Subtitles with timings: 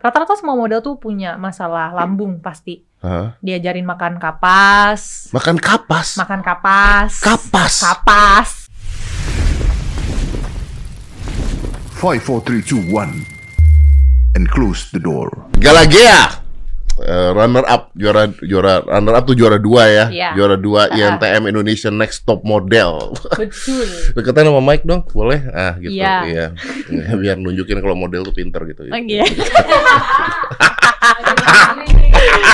[0.00, 2.80] Rata-rata semua model tuh punya masalah lambung pasti.
[3.04, 3.36] Hah?
[3.40, 6.16] Diajarin makan kapas, Makan kapas.
[6.16, 7.74] makan kapas, Kapas.
[7.84, 8.48] kapas.
[12.00, 13.28] 5, 4, 3, 2, 1.
[14.40, 15.28] And close the door.
[15.60, 16.39] Galagea.
[17.00, 20.04] Eh, runner up juara juara runner up tuh juara dua ya.
[20.12, 20.28] Iya.
[20.36, 21.16] Juara dua Ah.
[21.16, 23.16] INTM Indonesia Next Top Model.
[23.40, 23.88] Betul.
[24.20, 25.40] Deketan sama Mike dong, boleh?
[25.48, 25.96] Ah gitu.
[25.96, 26.14] Iya.
[26.28, 26.46] Iya.
[27.16, 28.84] Biar nunjukin kalau model tuh pinter gitu.
[28.84, 29.24] Oh, iya.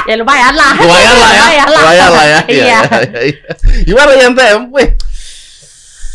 [0.07, 0.73] ya lumayan lah.
[0.79, 1.65] Lumayan lah ya.
[1.67, 2.25] Lumayan lah.
[2.27, 2.41] Ya.
[2.55, 2.79] Iya.
[3.27, 3.51] iya.
[3.83, 4.71] Gimana INTM?
[4.71, 4.95] Weh,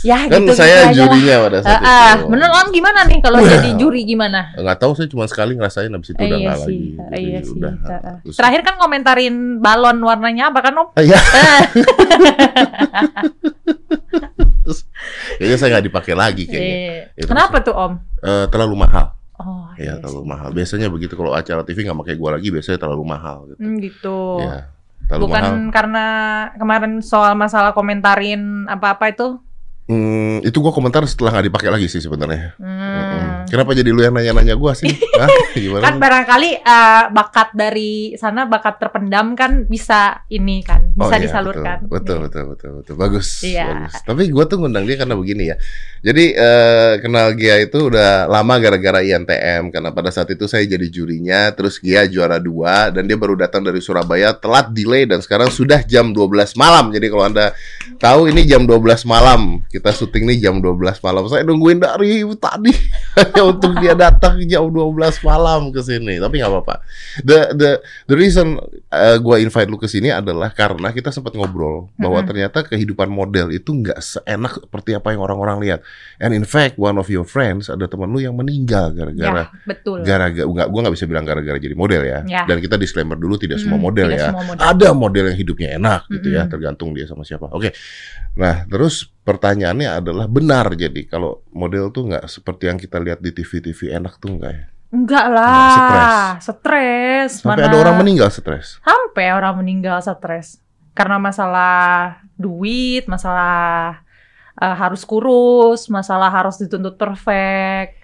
[0.02, 0.54] Ya kan gitu.
[0.54, 1.14] saya gitu lah.
[1.14, 2.18] jurinya pada saat ah.
[2.18, 2.26] itu.
[2.28, 4.50] Bener om gimana nih kalau jadi juri gimana?
[4.54, 6.80] Nggak tahu saya cuma sekali ngerasain habis itu Eh, udah iya nggak lagi.
[6.98, 7.54] Jadi iya sih.
[7.54, 7.74] udah.
[7.80, 8.18] Ah.
[8.20, 10.88] Terus- Terakhir kan komentarin balon warnanya apa kan om?
[10.96, 11.20] Iya.
[15.38, 16.76] Kayaknya saya nggak dipakai lagi kayaknya.
[16.78, 17.94] eh, Itu Kenapa tuh om?
[18.22, 19.14] Eh, terlalu mahal.
[19.36, 20.30] Oh Ya iya terlalu sih.
[20.30, 20.50] mahal.
[20.52, 23.58] Biasanya begitu kalau acara TV nggak pakai gua lagi, biasanya terlalu mahal gitu.
[23.58, 24.20] Hmm, gitu.
[24.40, 24.70] Ya,
[25.06, 25.74] terlalu Bukan mahal.
[25.74, 26.06] karena
[26.56, 29.42] kemarin soal masalah komentarin apa-apa itu?
[29.90, 32.56] Hmm, itu gua komentar setelah nggak dipakai lagi sih sebenarnya.
[32.62, 32.70] Hmm.
[32.70, 33.31] Mm-mm.
[33.52, 34.88] Kenapa jadi lu yang nanya-nanya gua sih?
[35.20, 35.28] Hah?
[35.52, 35.84] Gimana?
[35.92, 41.24] Kan barangkali eh, bakat dari sana bakat terpendam kan bisa ini kan Oh, bisa iya,
[41.28, 41.78] disalurkan.
[41.92, 42.96] Betul, betul, betul, betul, betul.
[42.96, 43.68] Bagus, Iya.
[43.68, 43.94] bagus.
[44.08, 45.60] Tapi gua tuh ngundang dia karena begini ya.
[46.00, 50.88] Jadi eh, kenal Gia itu udah lama gara-gara INTM karena pada saat itu saya jadi
[50.88, 55.52] jurinya, terus Gia juara dua dan dia baru datang dari Surabaya telat delay dan sekarang
[55.52, 56.88] sudah jam 12 malam.
[56.96, 57.52] Jadi kalau Anda
[58.00, 61.28] tahu ini jam 12 malam, kita syuting nih jam 12 malam.
[61.28, 62.72] Saya nungguin dari tadi
[63.52, 66.18] untuk dia datang jam 12 malam ke sini.
[66.18, 66.76] Tapi nggak apa-apa.
[67.22, 67.72] The the
[68.06, 72.28] the reason uh, gua invite lu ke sini adalah karena kita sempat ngobrol bahwa Mm-mm.
[72.28, 75.80] ternyata kehidupan model itu nggak seenak seperti apa yang orang-orang lihat.
[76.18, 80.04] And in fact, one of your friends ada teman lu yang meninggal gara-gara Ya, betul.
[80.04, 82.20] gara-gara nggak gua nggak bisa bilang gara-gara jadi model ya.
[82.26, 82.44] Ya.
[82.46, 84.28] Dan kita disclaimer dulu tidak semua Hmm, model tidak ya.
[84.30, 84.62] semua model.
[84.62, 87.48] Ada model yang hidupnya enak gitu ya, tergantung dia sama siapa.
[87.50, 87.72] Oke.
[88.32, 93.32] Nah, terus pertanyaannya adalah benar jadi kalau model tuh nggak seperti yang kita lihat di
[93.32, 94.66] TV-TV enak tuh enggak ya?
[94.92, 97.40] Enggak lah, stres.
[97.40, 98.76] Sampai Mana ada orang meninggal stres.
[98.84, 100.60] sampai orang meninggal stres
[100.92, 104.04] karena masalah duit, masalah
[104.60, 108.04] eh, harus kurus, masalah harus dituntut perfect.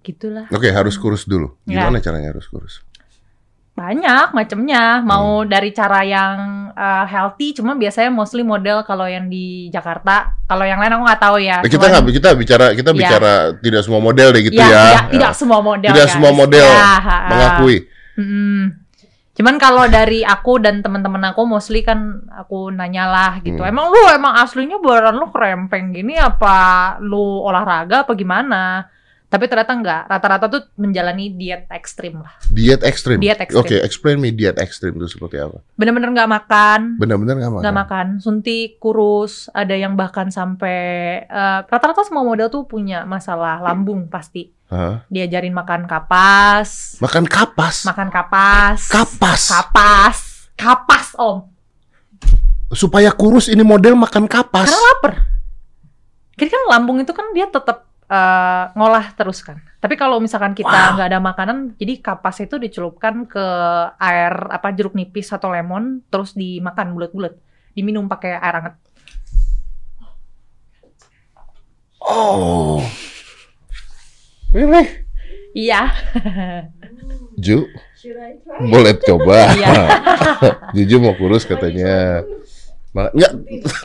[0.00, 0.48] Gitulah.
[0.48, 1.52] Oke, harus kurus dulu.
[1.68, 1.84] Ya.
[1.84, 2.80] Gimana caranya harus kurus?
[3.78, 5.48] Banyak macamnya, mau Hmm.
[5.48, 6.36] dari cara yang
[6.74, 10.34] eh, healthy, cuma biasanya mostly model kalau yang di Jakarta.
[10.46, 11.58] Kalau yang lain aku nggak tahu ya.
[11.62, 12.98] Kita nggak kita bicara kita Ya.
[12.98, 14.70] bicara tidak semua model deh gitu ya, ya.
[14.70, 15.00] tidak, Ya.
[15.10, 15.90] tidak semua model.
[15.90, 16.14] Tidak guys.
[16.14, 17.18] semua model Ya, ha, ha.
[17.30, 17.76] mengakui.
[18.14, 18.62] Mm-mm.
[19.34, 23.62] Cuman kalau dari aku dan teman-teman aku mostly kan aku nanyalah gitu.
[23.62, 23.70] Hmm.
[23.70, 26.54] Emang lu emang aslinya badan lu kerempeng gini apa
[26.98, 28.90] lu olahraga apa gimana?
[29.28, 30.08] Tapi ternyata enggak.
[30.08, 32.32] Rata-rata tuh menjalani diet ekstrim lah.
[32.48, 33.20] Diet ekstrim.
[33.20, 33.60] Diet ekstrim.
[33.60, 35.60] Oke, explain me diet ekstrim itu seperti apa?
[35.74, 37.60] Bener-bener nggak makan, Benar-benar nggak makan.
[37.60, 40.78] nggak makan, suntik, kurus, ada yang bahkan sampai
[41.22, 44.48] eh, rata-rata semua model tuh punya masalah lambung pasti.
[44.68, 45.04] Hah?
[45.06, 47.84] Diajarin makan kapas, Makan kapas.
[47.84, 49.42] makan kapas, Kapas.
[49.46, 50.16] kapas,
[50.54, 51.48] kapas om.
[52.70, 54.68] Supaya kurus ini model makan kapas.
[54.68, 55.12] Karena lapar.
[56.32, 59.60] Jadi kan lambung itu kan dia tetap eh, ngolah terus kan.
[59.78, 60.92] Tapi kalau misalkan kita Wow.
[60.96, 63.44] nggak ada makanan, jadi kapas itu dicelupkan ke
[63.94, 67.36] air apa jeruk nipis atau lemon, terus dimakan bulat-bulat,
[67.72, 68.74] diminum pakai air hangat.
[72.00, 72.80] Oh.
[74.50, 75.04] Really?
[75.52, 75.92] Iya.
[77.44, 77.68] Ju,
[78.64, 79.52] boleh coba.
[79.58, 79.74] Iya.
[80.74, 82.24] Juju mau kurus katanya.
[82.90, 83.32] Ma- Enggak,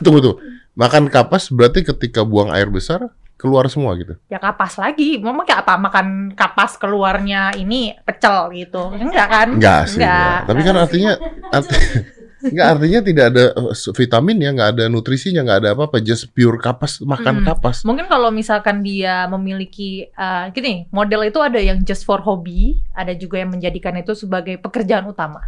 [0.00, 0.36] tunggu tuh.
[0.74, 4.14] Makan kapas berarti ketika buang air besar keluar semua gitu.
[4.26, 5.18] ya kapas lagi.
[5.18, 5.74] Mau kayak apa?
[5.76, 8.94] Makan kapas keluarnya ini pecel gitu.
[8.94, 9.48] Enggak kan?
[9.58, 10.00] Enggak sih.
[10.00, 10.14] Enggak.
[10.14, 10.40] enggak.
[10.48, 11.12] Tapi kan artinya
[11.50, 11.76] arti,
[12.54, 16.56] enggak artinya tidak ada uh, vitamin ya, enggak ada nutrisinya, enggak ada apa-apa, just pure
[16.56, 17.46] kapas makan Mm.
[17.48, 17.76] kapas.
[17.82, 23.12] Mungkin kalau misalkan dia memiliki eh, gini, model itu ada yang just for hobby, ada
[23.12, 25.40] juga yang menjadikan itu sebagai pekerjaan utama.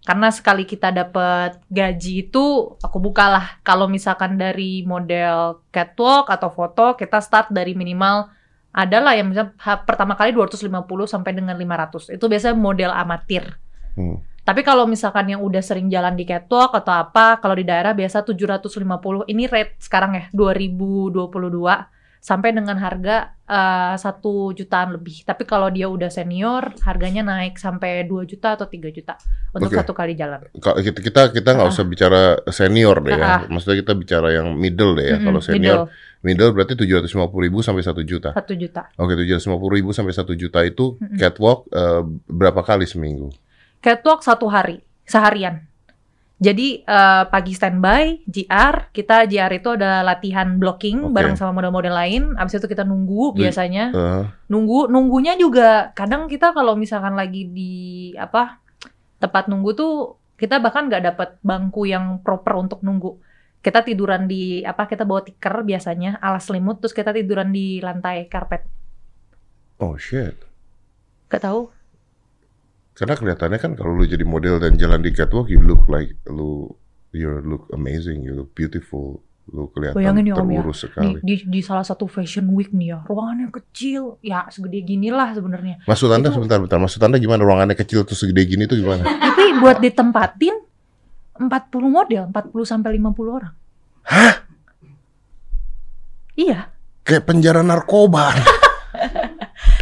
[0.00, 6.96] Karena sekali kita dapat gaji itu, aku bukalah kalau misalkan dari model catwalk atau foto,
[6.96, 8.32] kita start dari minimal
[8.72, 9.52] adalah yang misalnya
[9.84, 10.72] pertama kali 250
[11.04, 12.16] sampai dengan 500.
[12.16, 13.60] Itu biasanya model amatir.
[13.92, 14.24] Hmm.
[14.40, 18.24] Tapi kalau misalkan yang udah sering jalan di catwalk atau apa, kalau di daerah biasa
[18.24, 19.28] 750.
[19.28, 25.24] Ini rate sekarang ya 2022 sampai dengan harga eh, satu jutaan lebih.
[25.24, 29.16] Tapi kalau dia udah senior, harganya naik sampai 2 juta atau 3 juta
[29.50, 29.80] untuk Oke.
[29.80, 30.44] satu kali jalan.
[30.54, 31.74] Kita kita kita nggak Ah.
[31.74, 32.22] usah bicara
[32.52, 33.26] senior deh ya.
[33.26, 33.40] Ah.
[33.48, 35.16] Maksudnya kita bicara yang middle deh ya.
[35.18, 36.08] Mm-mm, Kalau senior middle.
[36.20, 37.08] Middle berarti 750
[37.40, 38.36] ribu sampai 1 juta.
[38.36, 38.92] Satu juta.
[39.00, 43.32] Oke, 750 ribu sampai 1 juta itu catwalk eh, berapa kali seminggu?
[43.80, 45.64] Catwalk satu hari, seharian.
[46.40, 51.12] Jadi eh, pagi standby, GR, kita GR itu ada latihan blocking Oke.
[51.12, 52.22] bareng sama model-model lain.
[52.40, 53.84] Abis itu kita nunggu Jadi- biasanya.
[53.92, 57.72] Eh, Nunggu, nunggunya juga kadang kita kalau misalkan lagi di
[58.16, 58.56] apa
[59.20, 59.94] tempat nunggu tuh
[60.34, 63.20] kita bahkan nggak dapat bangku yang proper untuk nunggu.
[63.60, 64.88] Kita tiduran di apa?
[64.88, 68.64] Kita bawa tikar biasanya, alas selimut, terus kita tiduran di lantai karpet.
[69.76, 70.40] oh shit.
[71.28, 71.68] Gak tahu.
[73.00, 76.68] Karena kelihatannya kan kalau lu jadi model dan jalan di catwalk, you look like lu
[77.10, 80.44] you look amazing, you look beautiful, lu kelihatan Bayangin ya, ya.
[80.60, 81.12] terurus Nih, sekali.
[81.24, 85.80] di, di salah satu fashion week nih ya, ruangannya kecil, ya segede gini lah sebenarnya.
[85.88, 86.76] Maksud anda Itu- sebentar, bentar.
[86.76, 89.00] Maksud anda gimana ruangannya kecil tuh segede gini tuh gimana?
[89.24, 90.54] Tapi buat ditempatin
[91.40, 91.48] 40
[91.88, 93.52] model, 40 sampai 50 orang.
[94.04, 94.34] Hah?
[96.36, 96.68] Iya,
[97.00, 98.28] Kayak penjara narkoba.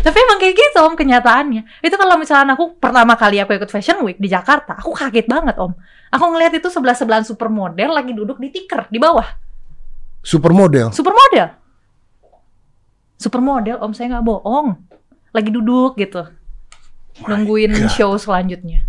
[0.09, 1.85] tapi emang kayak gitu om kenyataannya.
[1.85, 5.61] Itu kalau misalnya aku pertama kali aku ikut fashion week di Jakarta, aku kaget banget
[5.61, 5.77] om.
[6.09, 9.29] Aku ngeliat itu sebelah sebelahan supermodel lagi duduk di tikar di bawah.
[10.25, 10.97] Supermodel.
[10.97, 11.53] Supermodel.
[13.21, 14.81] Supermodel om saya nggak bohong.
[15.37, 16.25] Lagi duduk gitu.
[17.29, 17.93] Nungguin God.
[17.93, 18.89] show selanjutnya.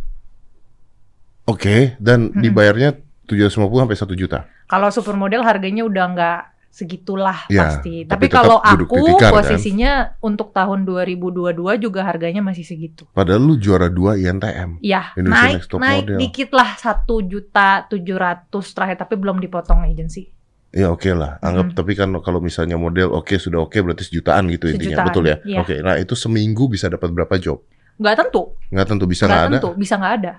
[1.44, 2.40] Oke, dan Mm-mm.
[2.40, 2.96] dibayarnya
[3.28, 4.40] 750 sampai 1 juta.
[4.72, 6.40] Kalau supermodel harganya udah nggak
[6.70, 8.04] segitulah Ya, pasti.
[8.04, 9.32] tapi Tapi, kalau aku tikar, kan?
[9.36, 13.04] posisinya untuk tahun 2022 juga harganya masih segitu.
[13.10, 14.78] Padahal lu juara 2 INTM.
[14.80, 16.18] Ya, Indonesia naik Next Top naik Model.
[16.20, 20.30] dikit lah satu juta tujuh ratus terakhir, tapi belum dipotong agensi.
[20.70, 21.76] Ya oke lah, anggap Mm.
[21.76, 25.36] tapi kan kalau misalnya model oke sudah oke berarti sejutaan gitu intinya, Sejutaan, betul ya?
[25.44, 25.58] iya.
[25.60, 27.66] Oke, nah itu seminggu bisa dapat berapa job?
[27.98, 29.50] Nggak tentu, Nggak tentu bisa nggak ada.
[29.52, 30.34] tentu, bisa nggak ada.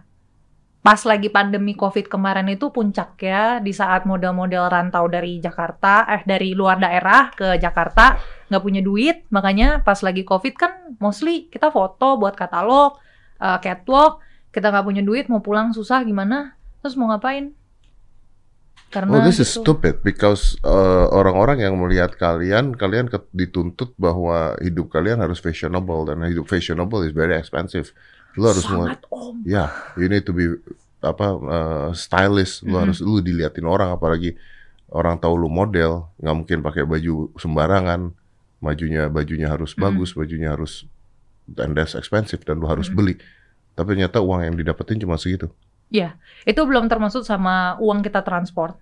[0.80, 6.56] Pas lagi pandemi COVID kemarin itu puncaknya di saat model-model rantau dari Jakarta, eh dari
[6.56, 8.16] luar daerah ke Jakarta
[8.48, 12.96] nggak punya duit, makanya pas lagi COVID kan mostly kita foto buat katalog,
[13.44, 14.24] eh, catwalk,
[14.56, 17.52] kita nggak punya duit mau pulang susah gimana, terus mau ngapain?
[18.90, 19.62] Oh, Karena this is gitu.
[19.62, 26.26] stupid because uh, orang-orang yang melihat kalian, kalian dituntut bahwa hidup kalian harus fashionable dan
[26.26, 27.94] hidup fashionable is very expensive.
[28.38, 29.34] Lu harus mulai, sangat om.
[29.42, 30.46] ya, you need to be
[31.00, 32.62] apa uh, stylish.
[32.62, 32.80] Lu Mhm.
[32.86, 34.36] harus lu diliatin orang, apalagi
[34.90, 38.10] orang tahu lu model, nggak mungkin pakai baju sembarangan.
[38.60, 39.80] Bajunya bajunya harus Mhm.
[39.80, 40.84] bagus, bajunya harus
[41.58, 42.94] and that's expensive dan lu harus Mhm.
[42.94, 43.14] beli.
[43.74, 45.48] Tapi ternyata uang yang didapetin cuma segitu.
[46.46, 48.78] Itu belum termasuk sama uang kita transport.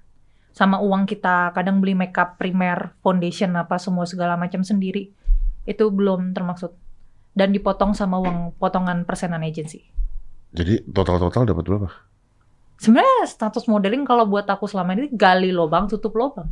[0.52, 5.14] Sama uang kita kadang beli makeup primer, foundation apa semua segala macam sendiri.
[5.64, 6.74] Itu belum termasuk.
[7.36, 9.86] Dan dipotong sama uang potongan persenan agency.
[10.52, 11.88] Jadi total-total dapat berapa?
[12.78, 16.46] Sebenarnya status modeling kalau buat aku selama ini gali lobang, tutup lobang.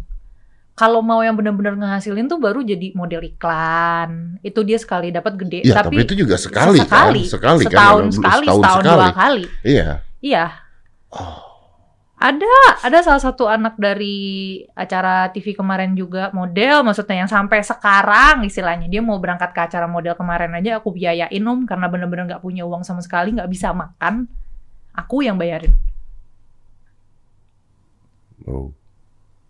[0.76, 4.36] Kalau mau yang benar-benar ngehasilin tuh baru jadi model iklan.
[4.44, 5.64] Itu dia sekali dapat gede.
[5.64, 7.32] Ya, tapi, itu juga sekali, sekali, kan?
[7.32, 7.72] Sekali kan?
[7.72, 8.92] setahun Belum- sekali, setahun setahun sekali.
[8.92, 9.44] dua kali.
[9.64, 9.88] Iya.
[10.20, 10.44] Iya.
[11.16, 11.45] Oh.
[12.26, 18.42] Ada, ada salah satu anak dari acara TV kemarin juga model, maksudnya yang sampai sekarang
[18.42, 22.42] istilahnya dia mau berangkat ke acara model kemarin aja aku biayain om karena bener-bener nggak
[22.42, 24.26] punya uang sama sekali, nggak bisa makan,
[24.90, 25.70] aku yang bayarin.
[28.42, 28.74] Oh.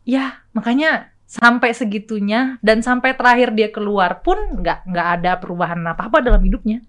[0.05, 6.13] Ya, makanya sampai segitunya dan sampai terakhir dia keluar pun nggak nggak ada perubahan apa
[6.13, 6.85] apa dalam hidupnya.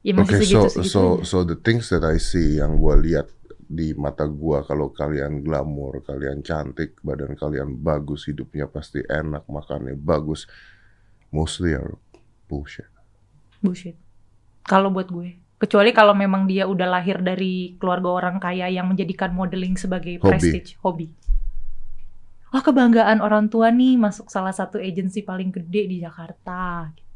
[0.00, 3.28] Ya masih so segitu so so the things that I see yang gua lihat
[3.68, 9.92] di mata gua kalau kalian glamor, kalian cantik, badan kalian bagus, hidupnya pasti enak, makannya
[9.92, 10.48] bagus.
[11.28, 12.00] Mostly are
[12.48, 12.88] bullshit.
[13.60, 14.00] Bullshit.
[14.64, 15.36] Kalau buat gue.
[15.60, 20.28] Kecuali kalau memang dia udah lahir dari keluarga orang kaya yang menjadikan modeling sebagai Hobi.
[20.32, 21.12] prestige, hobi.
[22.48, 27.07] Wah kebanggaan orang tua nih masuk salah satu agensi paling gede di Jakarta gitu.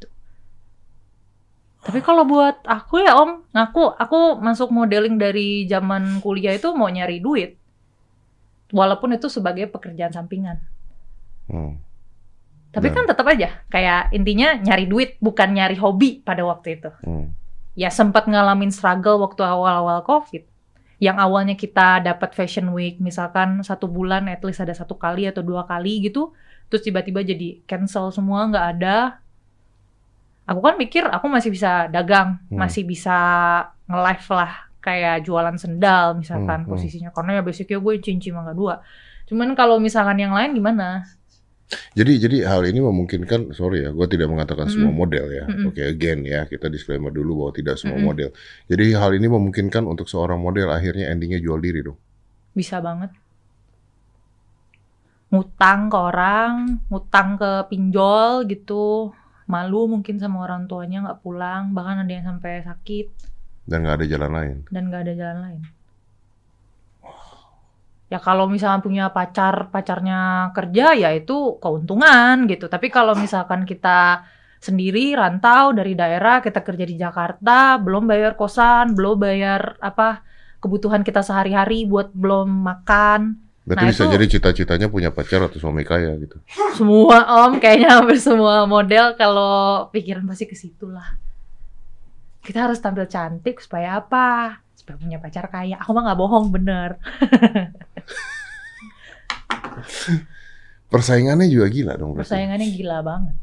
[1.83, 6.87] Tapi kalau buat aku ya om, aku aku masuk modeling dari zaman kuliah itu mau
[6.87, 7.59] nyari duit.
[8.71, 10.63] Walaupun itu sebagai pekerjaan sampingan.
[11.51, 11.83] Hmm.
[12.73, 16.91] Tapi Dan- kan tetap aja kayak intinya nyari duit bukan nyari hobi pada waktu itu.
[17.05, 17.35] Hmm.
[17.73, 20.45] ya sempat ngalamin struggle waktu awal-awal COVID.
[21.01, 25.41] Yang awalnya kita dapat fashion week, misalkan satu bulan at least ada satu kali atau
[25.41, 26.37] dua kali gitu,
[26.69, 29.22] terus tiba-tiba jadi cancel semua, nggak ada.
[30.53, 32.61] Aku kan mikir aku masih bisa dagang, Hmm.
[32.63, 33.17] masih bisa
[33.89, 34.53] nge-live lah,
[34.85, 36.73] kayak jualan sendal misalkan Hmm, hmm.
[36.73, 37.11] posisinya.
[37.17, 38.75] Karena ya basicnya gue cincin mangga dua.
[39.29, 41.09] Cuman kalau misalkan yang lain gimana?
[41.97, 44.75] Jadi jadi hal ini memungkinkan, sorry ya, gua tidak mengatakan Mm-mm.
[44.77, 45.45] semua model ya.
[45.49, 45.73] Mm-mm.
[45.73, 48.09] Oke, again ya, kita disclaimer dulu bahwa tidak semua Mm-mm.
[48.13, 48.29] model.
[48.69, 51.97] Jadi hal ini memungkinkan untuk seorang model akhirnya endingnya jual diri dong.
[52.53, 53.11] Bisa banget.
[55.33, 56.53] ngutang ke orang,
[56.93, 59.17] ngutang ke pinjol gitu,
[59.51, 63.07] malu mungkin sama orang tuanya nggak pulang, bahkan ada yang sampai sakit
[63.67, 64.57] Dan nggak ada jalan lain.
[64.71, 65.63] dan nggak ada jalan lain.
[68.13, 72.69] Ya kalau misalnya punya pacar, pacarnya kerja ya itu keuntungan gitu.
[72.69, 74.29] Tapi kalau misalkan kita
[74.61, 80.23] sendiri rantau dari daerah, kita kerja di Jakarta, belum bayar kosan, belum bayar apa
[80.63, 83.42] kebutuhan kita sehari-hari buat belum makan.
[83.63, 86.37] Berarti Nah, bisa itu- jadi cita-citanya punya pacar atau suami kaya gitu.
[86.75, 91.17] Semua om kayaknya hampir semua model kalau pikiran pasti ke situ lah.
[92.43, 94.59] Kita harus tampil cantik supaya apa?
[94.75, 95.79] Supaya punya pacar kaya.
[95.79, 96.99] Aku mah nggak bohong bener.
[100.91, 102.13] Persaingannya juga gila dong.
[102.13, 102.29] berarti.
[102.29, 103.37] Persaingannya gila banget.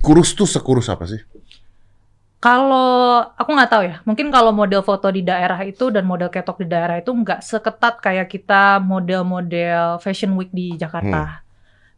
[0.00, 1.20] Kurus tuh sekurus apa sih?
[2.38, 6.62] Kalau aku nggak tahu ya, mungkin kalau model foto di daerah itu dan model ketok
[6.62, 11.42] di daerah itu nggak seketat kayak kita model-model fashion week di Jakarta.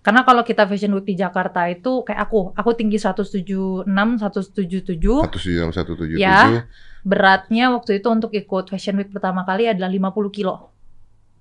[0.00, 6.16] Karena kalau kita fashion week di Jakarta itu kayak aku, aku tinggi 176, 177, 176177.
[6.16, 6.64] Ya.
[7.04, 10.72] beratnya waktu itu untuk ikut fashion week pertama kali adalah 50 kilo.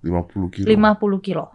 [0.03, 0.67] 50 kilo.
[0.67, 1.45] 50 kilo.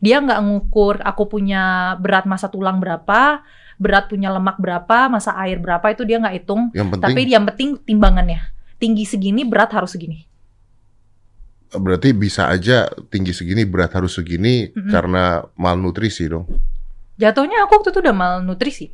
[0.00, 3.44] Dia nggak ngukur aku punya berat masa tulang berapa,
[3.78, 6.70] berat punya lemak berapa, masa air berapa itu dia nggak hitung.
[6.72, 8.40] Yang penting Tapi yang penting timbangannya.
[8.78, 10.26] Tinggi segini, berat harus segini.
[11.74, 14.94] berarti bisa aja tinggi segini berat harus segini Mm-mm.
[14.94, 16.46] karena malnutrisi dong.
[17.18, 18.86] Jatuhnya aku waktu itu udah malnutrisi.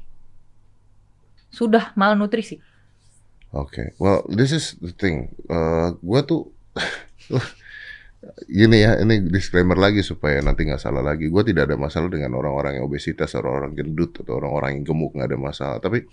[1.53, 2.57] Sudah malnutrisi.
[3.53, 5.29] Oke, well this is the thing.
[5.45, 6.49] Eh, gua tuh
[8.47, 11.33] gini ya, ini disclaimer lagi supaya nanti nggak salah lagi.
[11.33, 15.29] Gua tidak ada masalah dengan orang-orang yang obesitas, orang-orang gendut atau orang-orang yang gemuk nggak
[15.33, 15.79] ada masalah.
[15.81, 16.05] Tapi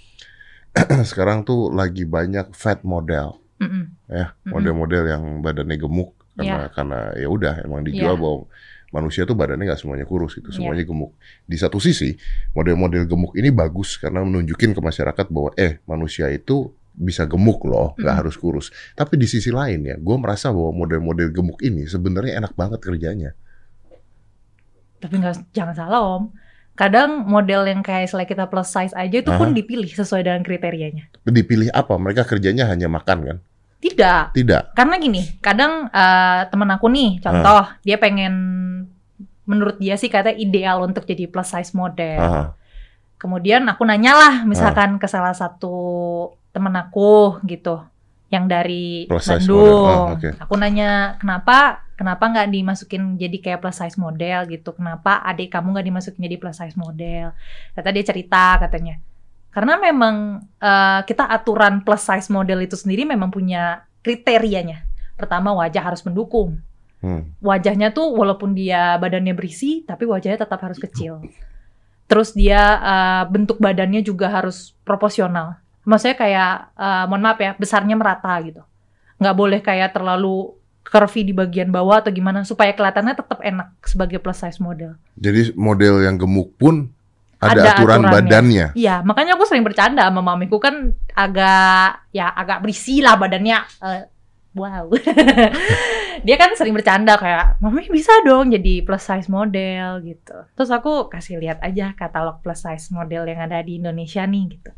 [1.10, 3.84] sekarang tuh lagi banyak fat model, Mm-mm.
[4.08, 4.52] ya Mm-mm.
[4.56, 8.22] model-model yang badannya gemuk karena karena ya udah emang dijual Iya.
[8.22, 8.38] bahwa
[8.94, 10.56] manusia tuh badannya nggak semuanya kurus gitu, Iya.
[10.62, 11.12] semuanya gemuk.
[11.50, 12.14] Di satu sisi
[12.54, 17.94] model-model gemuk ini bagus karena menunjukin ke masyarakat bahwa eh manusia itu bisa gemuk loh,
[17.94, 18.22] nggak Mm.
[18.26, 18.74] harus kurus.
[18.98, 23.38] Tapi di sisi lain ya, gue merasa bahwa model-model gemuk ini sebenarnya enak banget kerjanya.
[24.98, 26.34] Tapi nggak jangan salah om.
[26.74, 29.58] Kadang model yang kayak selain kita plus size aja itu pun Aha.
[29.58, 31.10] dipilih sesuai dengan kriterianya.
[31.26, 31.98] Dipilih apa?
[31.98, 33.38] Mereka kerjanya hanya makan kan?
[33.78, 34.34] Tidak.
[34.34, 34.74] Tidak.
[34.74, 38.34] Karena gini, kadang eh, temen aku nih, contoh dia pengen
[39.48, 42.22] menurut dia sih kata ideal untuk jadi plus size model.
[42.22, 42.44] Aha.
[43.18, 45.74] Kemudian aku nanya lah, misalkan ke salah satu
[46.58, 47.86] temen aku gitu,
[48.34, 49.62] yang dari Plus Bandung.
[49.62, 49.86] model.
[49.86, 50.30] Ah, oke.
[50.44, 54.76] Aku nanya kenapa, kenapa nggak dimasukin jadi kayak plus size model gitu?
[54.76, 57.32] Kenapa adik kamu nggak dimasukin jadi plus size model?
[57.72, 59.00] Kata dia cerita katanya.
[59.54, 64.84] Karena memang eh, kita aturan plus size model itu sendiri memang punya kriterianya.
[65.16, 66.60] Pertama wajah harus mendukung.
[66.98, 67.30] Hmm.
[67.40, 71.24] Wajahnya tuh walaupun dia badannya berisi, tapi wajahnya tetap harus kecil.
[72.12, 75.58] Terus dia eh, bentuk badannya juga harus proporsional.
[75.88, 78.60] Maksudnya kayak, eh, mohon maaf ya, besarnya merata gitu.
[79.24, 80.52] Nggak boleh kayak terlalu
[80.84, 85.00] curvy di bagian bawah atau gimana, supaya kelihatannya tetap enak sebagai plus size model.
[85.16, 86.92] Jadi model yang gemuk pun
[87.38, 88.14] ada, Ada aturan aturannya.
[88.14, 88.66] badannya.
[88.74, 93.58] Iya, makanya aku sering bercanda sama mamiku kan agak ya agak berisi lah badannya.
[93.84, 94.04] Eh,
[94.58, 94.90] wow.
[96.26, 100.34] Dia kan sering bercanda kayak, "Mami bisa dong jadi plus size model." gitu.
[100.58, 104.72] Terus aku kasih lihat aja katalog plus size model yang ada di Indonesia nih gitu.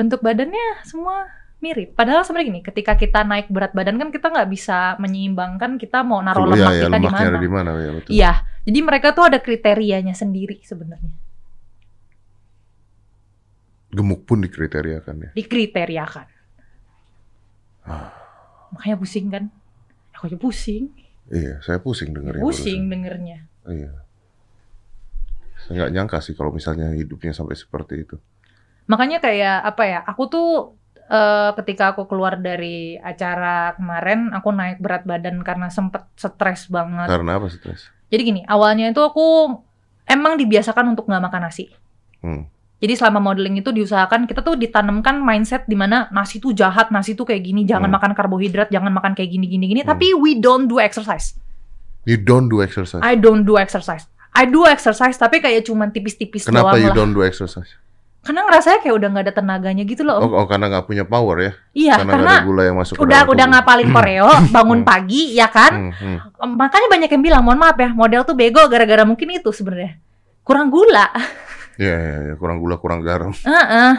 [0.00, 1.28] Bentuk badannya semua
[1.60, 1.92] mirip.
[1.92, 6.24] Padahal sebenarnya gini, ketika kita naik berat badan kan kita nggak bisa menyeimbangkan kita mau
[6.24, 7.20] naruh Coba, lemak ya, ya, kita di mana.
[7.20, 8.10] ada di mana ya betul.
[8.10, 8.32] Iya,
[8.64, 11.12] jadi mereka tuh ada kriterianya sendiri sebenarnya.
[13.90, 15.30] Gemuk pun dikriteriakan ya.
[15.36, 16.26] dikriteriakan.
[17.84, 18.08] Ah.
[18.70, 19.44] Makanya pusing kan?
[20.14, 20.94] Aku aja pusing,
[21.26, 22.38] Iya, saya pusing dengernya.
[22.40, 22.92] pusing barusan.
[22.92, 23.38] dengernya.
[23.66, 23.92] Iya.
[25.60, 28.16] Saya nggak nyangka sih kalau misalnya hidupnya sampai seperti itu.
[28.90, 30.00] Makanya kayak apa ya?
[30.02, 30.48] Aku tuh
[31.06, 37.06] eh, ketika aku keluar dari acara kemarin, aku naik berat badan karena sempet stres banget.
[37.06, 37.86] Karena apa stres?
[38.10, 39.54] Jadi gini, awalnya itu aku
[40.04, 41.70] emang dibiasakan untuk nggak makan nasi.
[42.18, 42.50] Hmm.
[42.80, 47.12] Jadi selama modeling itu diusahakan kita tuh ditanamkan mindset di mana nasi tuh jahat, nasi
[47.12, 48.00] tuh kayak gini, jangan Hmm.
[48.00, 49.80] makan karbohidrat, jangan makan kayak gini gini gini.
[49.84, 49.92] Hmm.
[49.94, 51.36] Tapi we don't do exercise.
[52.08, 53.04] You don't do exercise.
[53.04, 54.08] I don't do exercise.
[54.32, 56.96] I do exercise tapi kayak cuman tipis-tipis Kenapa doang you lah.
[56.96, 57.76] don't do exercise?
[58.20, 60.20] Karena ngerasanya kayak udah nggak ada tenaganya gitu loh.
[60.20, 61.52] Oh, oh, karena nggak punya power ya?
[61.72, 64.88] iya, karena karena ada gula yang masuk udah udah ngapalin koreo, bangun Hmm.
[64.88, 65.72] pagi ya kan.
[65.88, 66.18] Hmm, hmm.
[66.60, 69.96] Makanya banyak yang bilang, mohon maaf ya, model tuh bego gara-gara mungkin itu sebenarnya.
[70.44, 71.08] Kurang gula.
[71.80, 73.32] Iya, iya, iya, kurang gula, kurang garam.
[73.32, 73.92] Heeh.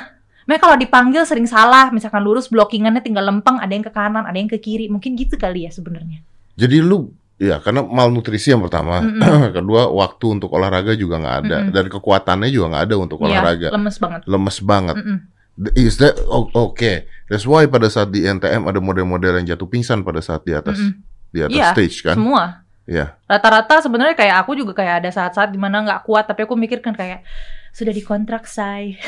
[0.45, 4.37] Makanya kalau dipanggil sering salah, misalkan lurus blockingannya tinggal lempeng, ada yang ke kanan, ada
[4.37, 6.21] yang ke kiri, mungkin gitu kali ya sebenarnya.
[6.53, 7.09] Jadi lu
[7.41, 9.01] Iya, karena malnutrisi yang pertama.
[9.57, 11.57] Kedua, waktu untuk olahraga juga nggak ada.
[11.65, 11.73] Mm-mm.
[11.73, 13.73] Dan kekuatannya juga nggak ada untuk olahraga.
[13.73, 14.21] Iya, lemes banget.
[14.29, 14.95] Lemes banget.
[15.01, 15.17] Mm-mm.
[15.73, 16.93] Is that oh, oke?
[17.33, 20.77] That's why pada saat di NTM ada model-model yang jatuh pingsan pada saat di atas
[20.77, 21.01] Mm-mm.
[21.33, 22.15] di atas Iya, stage kan?
[22.21, 22.61] Semua.
[22.85, 23.17] Iya.
[23.25, 26.93] Rata-rata sebenarnya kayak aku juga kayak ada saat-saat di mana nggak kuat, tapi aku mikirkan
[26.93, 27.25] kayak
[27.73, 29.01] sudah dikontrak say.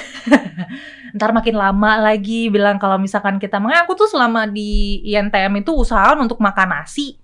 [1.15, 5.69] Ntar makin lama lagi bilang kalau misalkan kita, makanya aku tuh selama di INTM itu
[5.77, 7.22] usahakan untuk makan nasi.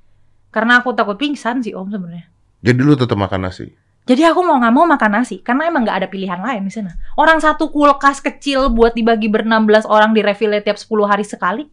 [0.50, 2.30] Karena aku takut pingsan sih om sebenarnya.
[2.66, 3.70] Jadi lu tetap makan nasi.
[4.10, 6.98] Jadi aku mau nggak mau makan nasi karena emang nggak ada pilihan lain di sana.
[7.14, 11.70] Orang satu kulkas kecil buat dibagi ber-16 orang di refill tiap 10 hari sekali.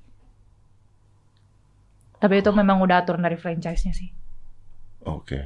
[2.21, 4.13] Tapi itu memang udah aturan dari franchise-nya sih.
[5.09, 5.41] Oke.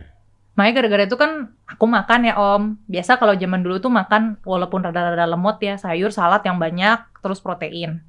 [0.58, 2.75] Makanya gara-gara itu kan aku makan ya om.
[2.90, 7.38] Biasa kalau zaman dulu tuh makan walaupun rada-rada lemot ya sayur, salad yang banyak, terus
[7.38, 8.02] protein.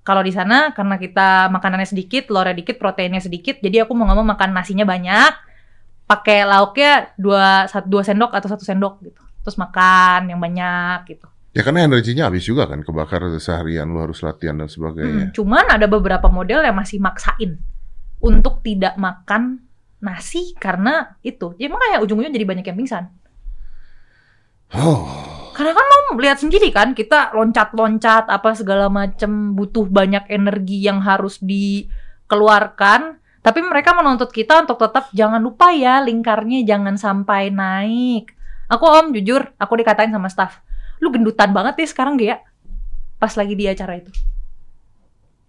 [0.00, 4.18] Kalau di sana karena kita makanannya sedikit, telurnya dikit, proteinnya sedikit, jadi aku mau nggak
[4.18, 5.32] mau makan nasinya banyak,
[6.08, 9.22] pakai lauknya dua satu dua sendok atau satu sendok gitu.
[9.44, 11.28] Terus makan yang banyak gitu.
[11.50, 15.30] Ya karena energinya habis juga kan kebakar seharian lu harus latihan dan sebagainya.
[15.30, 17.58] Mm, cuman ada beberapa model yang masih maksain
[18.22, 19.66] untuk tidak makan
[20.00, 21.52] nasi karena itu.
[21.58, 23.04] Ya makanya ujung-ujungnya jadi banyak yang pingsan.
[24.70, 25.39] Oh.
[25.50, 31.00] Karena kan lo lihat sendiri kan, kita loncat-loncat apa segala macem butuh banyak energi yang
[31.00, 33.18] harus dikeluarkan.
[33.40, 38.36] Tapi mereka menuntut kita untuk tetap jangan lupa ya lingkarnya jangan sampai naik.
[38.68, 40.60] Aku om jujur, aku dikatain sama staff,
[41.00, 42.38] lu gendutan banget ya sekarang Gea.
[43.18, 44.12] Pas lagi di acara itu.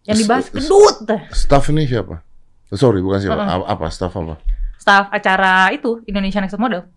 [0.07, 0.95] Yang dibahas gendut.
[1.29, 2.23] Staff ini siapa?
[2.71, 3.43] Sorry, bukan siapa.
[3.43, 4.39] A- Apa staff apa?
[4.79, 6.87] Staff acara itu Indonesia Next Model.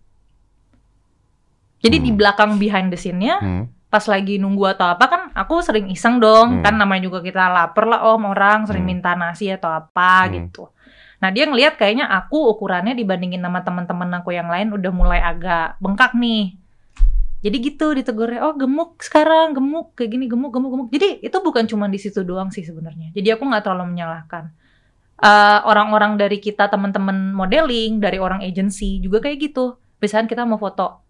[1.85, 2.17] Jadi di Hmm.
[2.17, 3.63] belakang behind the scene-nya Hmm.
[3.85, 6.63] pas lagi nunggu atau apa kan aku sering iseng dong Hmm.
[6.65, 8.97] kan namanya juga kita lapar lah om orang sering Hmm.
[8.97, 10.31] minta nasi atau apa Hmm.
[10.35, 10.67] gitu
[11.15, 15.79] nah dia ngelihat kayaknya aku ukurannya dibandingin sama teman-teman aku yang lain udah mulai agak
[15.79, 16.59] bengkak nih
[17.39, 21.63] jadi gitu ditegurnya oh gemuk sekarang gemuk kayak gini gemuk gemuk gemuk jadi itu bukan
[21.63, 24.49] cuma di situ doang sih sebenarnya jadi aku nggak terlalu menyalahkan
[25.15, 30.59] Eh, orang-orang dari kita teman-teman modeling dari orang agency juga kayak gitu misalkan kita mau
[30.59, 31.04] foto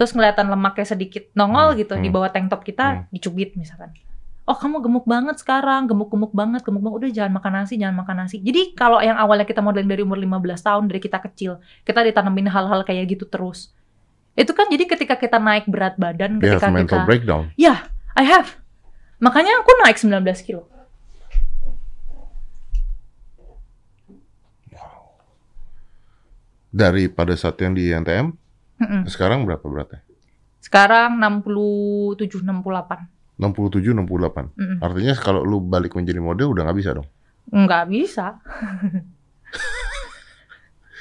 [0.00, 2.00] terus kelihatan lemaknya sedikit nongol Hmm, gitu hmm.
[2.00, 3.04] di bawah tank top kita Hmm.
[3.12, 3.92] dicubit misalkan.
[4.48, 6.96] Oh kamu gemuk banget sekarang gemuk-gemuk banget gemuk banget.
[6.96, 8.40] Udah jangan makan nasi jangan makan nasi.
[8.40, 12.48] Jadi kalau yang awalnya kita modeling dari umur 15 tahun dari kita kecil kita ditanamin
[12.48, 13.68] hal-hal kayak gitu terus.
[14.32, 17.44] Itu kan jadi ketika kita naik berat badan They have ketika mental kita breakdown.
[17.54, 17.84] ya
[18.16, 18.56] I have.
[19.20, 20.64] Makanya aku naik 19 kilo.
[26.70, 28.30] Dari pada saat yang di NTM,
[28.80, 29.04] Mm-mm.
[29.06, 30.00] sekarang berapa beratnya?
[30.58, 34.52] sekarang 67 68 67, 68.
[34.52, 34.76] Mm-mm.
[34.78, 37.08] Artinya kalau lu balik menjadi model udah nggak bisa dong.
[37.46, 38.36] nggak bisa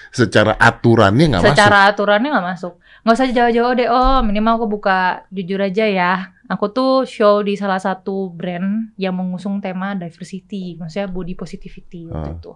[0.09, 1.53] Secara aturannya nggak masuk.
[1.53, 2.73] secara aturannya nggak masuk
[3.05, 4.97] nggak usah jauh-jauh deh om minimal aku buka
[5.29, 6.13] jujur aja ya
[6.49, 12.25] aku tuh show di salah satu brand yang mengusung tema diversity maksudnya body positivity waktu
[12.25, 12.33] Ah.
[12.33, 12.51] itu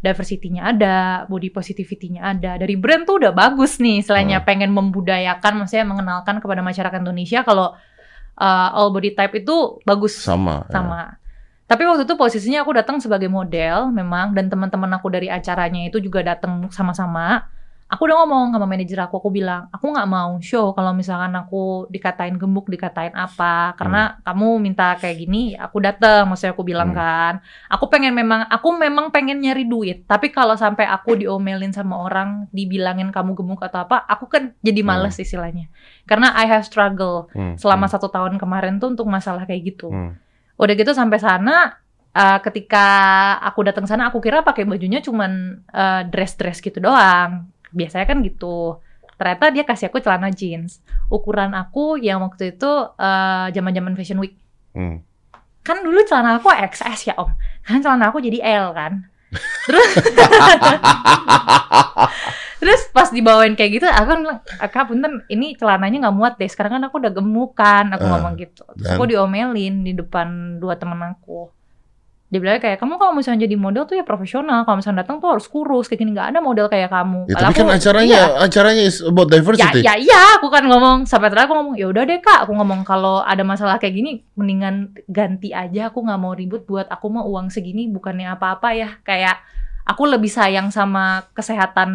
[0.00, 0.96] diversity-nya ada
[1.28, 4.46] body positivity-nya ada dari brand tuh udah bagus nih selainnya Ah.
[4.48, 7.76] pengen membudayakan maksudnya mengenalkan kepada masyarakat Indonesia kalau
[8.40, 10.64] uh, all body type itu bagus Sama.
[10.66, 10.80] ya.
[10.80, 11.02] sama.
[11.64, 15.96] Tapi waktu itu posisinya aku datang sebagai model memang dan teman-teman aku dari acaranya itu
[15.96, 17.48] juga datang sama-sama.
[17.84, 21.84] Aku udah ngomong sama manajer aku, aku bilang, aku nggak mau show kalau misalkan aku
[21.92, 26.98] dikatain gemuk, dikatain apa, karena kamu minta kayak gini, aku datang, maksudnya aku bilang Hmm.
[26.98, 27.34] kan,
[27.68, 32.48] aku pengen memang, aku memang pengen nyari duit, tapi kalau sampai aku diomelin sama orang,
[32.56, 35.68] dibilangin kamu gemuk atau apa, aku kan jadi males istilahnya,
[36.08, 39.92] karena I have struggle Hmm, selama hmm, satu tahun kemarin tuh untuk masalah kayak gitu.
[39.92, 40.16] hmm.
[40.56, 41.78] Udah gitu sampai sana
[42.16, 42.86] uh, ketika
[43.44, 47.53] aku datang sana aku kira pakai bajunya cuman uh, dress-dress gitu doang.
[47.74, 48.78] Biasanya kan gitu.
[49.14, 50.78] Ternyata dia kasih aku celana jeans.
[51.06, 54.38] Ukuran aku yang waktu itu uh, zaman-zaman fashion week.
[54.72, 55.02] Hmm.
[55.60, 57.30] Kan dulu celana aku XS ya, Om.
[57.62, 59.06] Kan celana aku jadi L kan.
[59.66, 59.90] Terus
[62.64, 64.40] Terus pas dibawain kayak gitu, aku kan bilang,
[64.72, 66.48] Kak punten ini celananya nggak muat deh.
[66.48, 68.64] Sekarang kan aku udah gemuk kan, aku Ah, ngomong gitu.
[68.80, 68.96] Terus dan?
[68.96, 71.52] aku diomelin di depan dua temen aku.
[72.34, 74.66] Dia bilang kayak, kamu kalau misalnya jadi model tuh ya profesional.
[74.66, 76.18] Kalau misalnya datang tuh harus kurus, kayak gini.
[76.18, 77.30] Nggak ada model kayak kamu.
[77.30, 78.42] Ya, tapi kan aku- acaranya iya.
[78.42, 79.80] acaranya is about Ya, diversity.
[79.86, 82.82] ya, iya, aku kan ngomong sampai terakhir aku ngomong ya udah deh kak, aku ngomong
[82.82, 85.94] kalau ada masalah kayak gini, mendingan ganti aja.
[85.94, 88.98] Aku nggak mau ribut buat aku mau uang segini bukannya apa-apa ya.
[89.06, 89.38] Kayak
[89.86, 91.90] aku lebih sayang sama kesehatan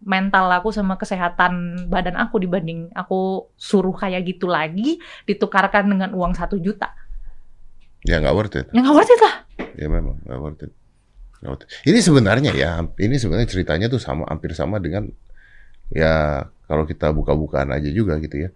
[0.00, 6.32] mental aku sama kesehatan badan aku dibanding aku suruh kayak gitu lagi ditukarkan dengan uang
[6.32, 6.94] satu juta.
[8.06, 8.66] Ya nggak worth it.
[8.70, 9.34] Ya nggak worth it lah.
[9.74, 10.72] Ya memang nggak worth it.
[11.86, 15.06] Ini sebenarnya ya, ini sebenarnya ceritanya tuh sama, hampir sama dengan
[15.94, 18.50] ya kalau kita buka-bukaan aja juga gitu ya.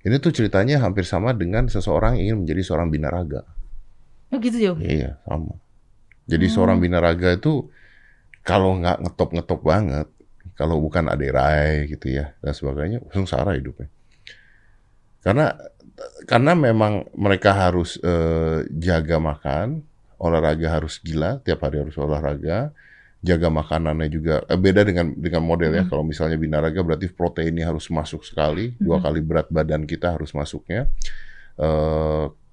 [0.00, 3.42] Ini tuh ceritanya hampir sama dengan seseorang ingin menjadi seorang binaraga.
[4.30, 4.72] Oh gitu ya.
[4.78, 5.58] Iya, sama.
[6.30, 6.54] Jadi Hmm.
[6.54, 7.66] seorang binaraga itu
[8.46, 10.06] kalau nggak ngetop-ngetop banget,
[10.54, 13.90] kalau bukan aderai gitu ya dan sebagainya, sengsara hidupnya.
[15.20, 15.52] Karena
[16.24, 19.84] karena memang mereka harus eh, jaga makan,
[20.20, 22.72] olahraga harus gila, tiap hari harus olahraga,
[23.20, 25.82] jaga makanannya juga eh, beda dengan dengan model ya.
[25.84, 25.90] Hmm.
[25.92, 29.04] Kalau misalnya binaraga berarti proteinnya harus masuk sekali, dua Hmm.
[29.04, 30.88] kali berat badan kita harus masuknya.
[31.60, 31.99] Eh,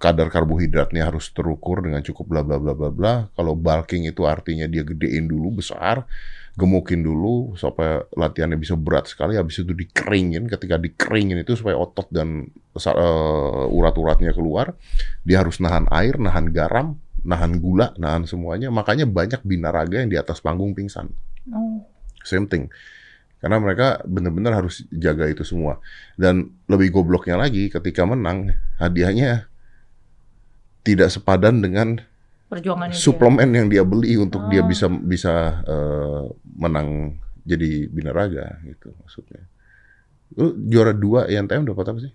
[0.07, 3.13] kadar karbohidratnya harus terukur dengan cukup bla bla bla bla bla.
[3.35, 6.07] Kalau bulking itu artinya dia gedein dulu besar,
[6.55, 9.35] gemukin dulu supaya latihannya bisa berat sekali.
[9.35, 10.47] Habis itu dikeringin.
[10.47, 12.47] Ketika dikeringin itu supaya otot dan
[12.79, 14.71] eh, urat-uratnya keluar,
[15.27, 16.95] dia harus nahan air, nahan garam,
[17.27, 18.71] nahan gula, nahan semuanya.
[18.71, 21.11] Makanya banyak binaraga yang di atas panggung pingsan.
[21.51, 21.83] Oh.
[22.23, 22.71] Same thing.
[23.43, 25.83] Karena mereka benar-benar harus jaga itu semua.
[26.15, 29.51] Dan lebih gobloknya lagi ketika menang, hadiahnya
[30.87, 31.99] tidak sepadan dengan
[32.47, 33.03] Perjuangannya dia.
[33.03, 34.67] suplemen yang dia beli untuk dia Ah.
[34.67, 35.33] bisa bisa
[35.67, 36.23] eh,
[36.55, 39.43] menang jadi binaraga gitu maksudnya.
[40.33, 42.13] Lu juara dua INTM dapat apa sih?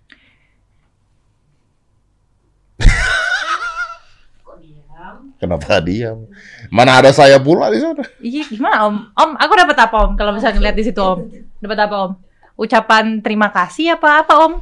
[5.37, 6.29] Kenapa diam?
[6.71, 8.03] Mana ada saya pula di sana?
[8.23, 8.95] Iya, gimana Om?
[9.11, 10.11] Om, aku dapat apa Om?
[10.15, 11.19] Kalau misalnya ngeliat di situ Om,
[11.59, 12.11] dapat apa Om?
[12.55, 14.53] Ucapan terima kasih apa apa Om?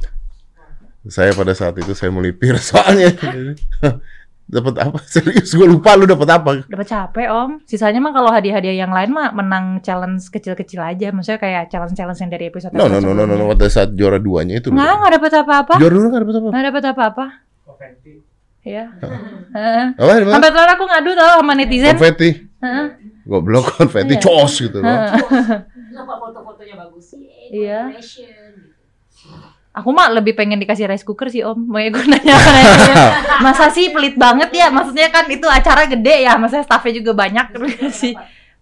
[1.04, 3.10] Saya pada saat itu saya melipir soalnya.
[4.42, 4.98] dapat apa?
[5.12, 6.50] Serius gue lupa lu dapat apa?
[6.62, 7.50] Dapat capek Om.
[7.64, 11.08] Sisanya mah kalau hadiah-hadiah yang lain mah menang challenge kecil-kecil aja.
[11.10, 13.50] Maksudnya kayak challenge-challenge yang dari episode No no no no no, no.
[13.50, 14.68] pada saat juara duanya itu.
[14.68, 14.98] Nggak, dapat.
[14.98, 15.74] nggak dapat apa-apa.
[15.76, 16.48] Juara dua nggak dapat apa?
[16.50, 17.26] Nggak dapat apa-apa.
[18.62, 18.84] Iya.
[19.98, 20.12] Apa?
[20.14, 20.38] di mana?
[20.38, 21.98] Sampai terakhir aku ngadu tau sama netizen.
[21.98, 22.30] Konfeti.
[22.62, 22.86] Heeh.
[23.26, 24.22] Goblok konfeti Iya.
[24.22, 24.86] cos gitu loh.
[25.90, 27.26] Kenapa foto-fotonya bagus sih?
[27.50, 27.90] Iya.
[29.72, 31.56] Aku mah lebih pengen dikasih rice cooker sih Om.
[31.64, 32.76] Mau gue nanya apa nanya.
[33.44, 34.68] Masa sih pelit banget ya?
[34.68, 36.36] Maksudnya kan itu acara gede ya.
[36.36, 38.12] Maksudnya staffnya juga banyak terus sih.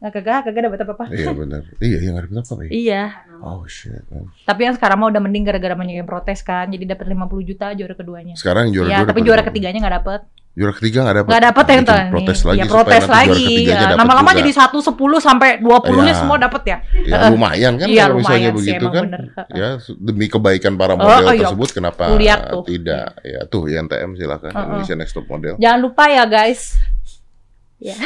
[0.00, 1.04] Nggak kagak, kagak dapat apa-apa.
[1.10, 1.62] Iya benar.
[1.76, 2.70] Iya yang nggak dapat apa ya?
[2.70, 3.02] Iya.
[3.42, 4.06] Oh shit.
[4.06, 4.30] man.
[4.46, 6.70] Tapi yang sekarang mah udah mending gara-gara banyak yang protes kan.
[6.70, 8.34] Jadi dapat 50 juta juara keduanya.
[8.38, 9.06] Sekarang juara Iya, dua.
[9.06, 10.20] tapi dapat juara ketiganya nggak dapet.
[10.50, 11.30] Juara ketiga nggak dapat.
[11.30, 11.98] Nggak dapet yang tuh.
[12.10, 12.46] Protes nih.
[12.46, 12.58] lagi.
[12.58, 13.46] Ya protes lagi.
[13.62, 16.18] Ya, dapat Lama-lama jadi 1, 10 sampai 20 nya Iya.
[16.18, 16.76] semua dapet ya.
[17.00, 19.02] Ya lumayan kan Iya, kalau misalnya lumayan sih, begitu kan.
[19.06, 19.22] bener.
[19.60, 21.42] Ya demi kebaikan para Oh, model oh, iya.
[21.46, 22.02] tersebut kenapa
[22.50, 22.66] tuh.
[22.66, 23.14] tidak?
[23.22, 24.64] Ya tuh INTM silakan Uh-uh.
[24.68, 25.54] Indonesia Next Top Model.
[25.56, 26.76] Jangan lupa ya guys.
[27.78, 27.96] Ya.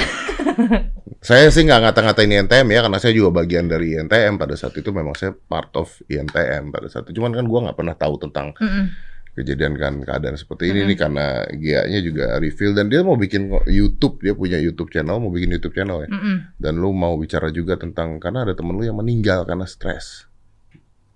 [1.18, 4.92] Saya sih nggak ngata-ngatain INTM ya karena saya juga bagian dari INTM pada saat itu
[4.92, 7.16] memang saya part of INTM pada saat itu.
[7.16, 8.92] Cuman kan gua nggak pernah tahu tentang Mm-mm.
[9.35, 10.90] Kejadian kan keadaan seperti ini Mm-mm.
[10.94, 15.35] nih karena Gia-nya juga reveal dan dia mau bikin YouTube dia punya YouTube channel mau
[15.35, 16.55] bikin YouTube channel ya Mm-mm.
[16.57, 20.31] dan lu mau bicara juga tentang karena ada temen lu yang meninggal karena stres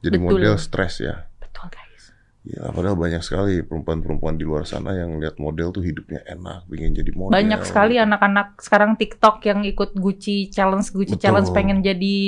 [0.03, 0.27] jadi Betul.
[0.35, 2.05] model stres ya Betul guys.
[2.43, 6.99] ya padahal banyak sekali perempuan-perempuan di luar sana yang lihat model tuh hidupnya enak pengen
[6.99, 11.23] jadi model Banyak sekali anak-anak sekarang TikTok yang ikut Gucci challenge Gucci Betul.
[11.23, 12.19] challenge pengen jadi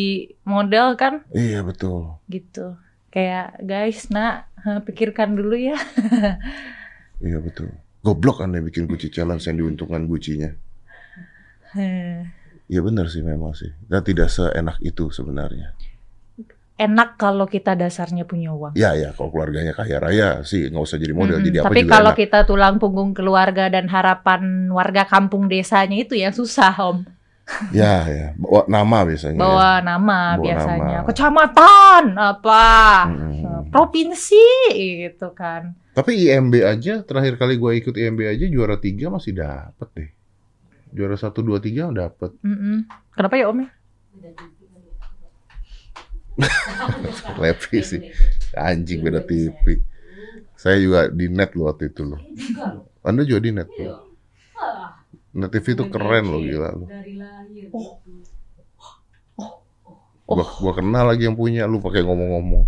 [0.46, 2.78] model kan iya betul gitu.
[3.10, 5.74] Kayak guys, nak eh, pikirkan dulu ya.
[7.20, 7.68] iya betul
[8.00, 10.56] goblok aneh bikin Gucci challenge yang diuntungkan Gucci-nya
[11.72, 12.24] Eh,
[12.66, 15.74] Iya benar sih memang sih dan tidak seenak itu sebenarnya
[16.76, 18.72] Enak kalau kita dasarnya punya uang.
[18.72, 21.44] Ya ya kalau keluarganya kaya raya sih nggak usah jadi model Mm-mm.
[21.44, 22.16] jadi apa Tapi juga kalau enak.
[22.16, 27.04] kita tulang punggung keluarga dan harapan warga kampung desanya itu yang susah om.
[27.70, 29.34] Ya ya bawa nama biasanya.
[29.34, 29.42] ya.
[29.42, 31.06] Bawa nama Bawa biasanya, nama.
[31.06, 32.66] kecamatan apa,
[33.10, 34.46] eh, provinsi
[35.02, 35.74] gitu kan.
[35.90, 40.10] Tapi IMB aja terakhir kali gua ikut IMB aja juara tiga masih dapet deh.
[40.90, 42.34] Juara satu dua tiga dapet.
[42.40, 42.86] Mm-mm.
[43.12, 43.58] Kenapa ya om?
[43.58, 43.68] ya?
[46.40, 46.46] Ya.
[47.36, 48.00] Levi sih
[48.54, 49.64] anjing beda Iya, TV.
[50.54, 52.20] Saya juga di net loh waktu itu loh.
[53.02, 53.84] Anda juga di net Iya.
[53.86, 54.00] loh.
[55.30, 56.74] Net TV itu keren loh gila.
[56.86, 57.70] Dari lahir.
[57.70, 58.02] Oh.
[58.02, 59.46] gitu.
[60.26, 62.66] Gua, gua kenal lagi yang punya lu pakai ngomong-ngomong.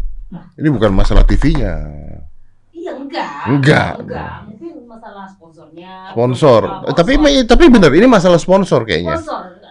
[0.59, 1.75] Ini bukan masalah TV-nya.
[2.73, 3.31] Iya enggak.
[3.47, 3.93] Enggak.
[4.03, 4.33] Enggak.
[4.51, 5.93] Mungkin masalah sponsornya.
[6.11, 6.63] Sponsor.
[6.91, 7.13] Eh, tapi
[7.47, 9.21] tapi bener ini masalah sponsor kayaknya.
[9.21, 9.62] Sponsor.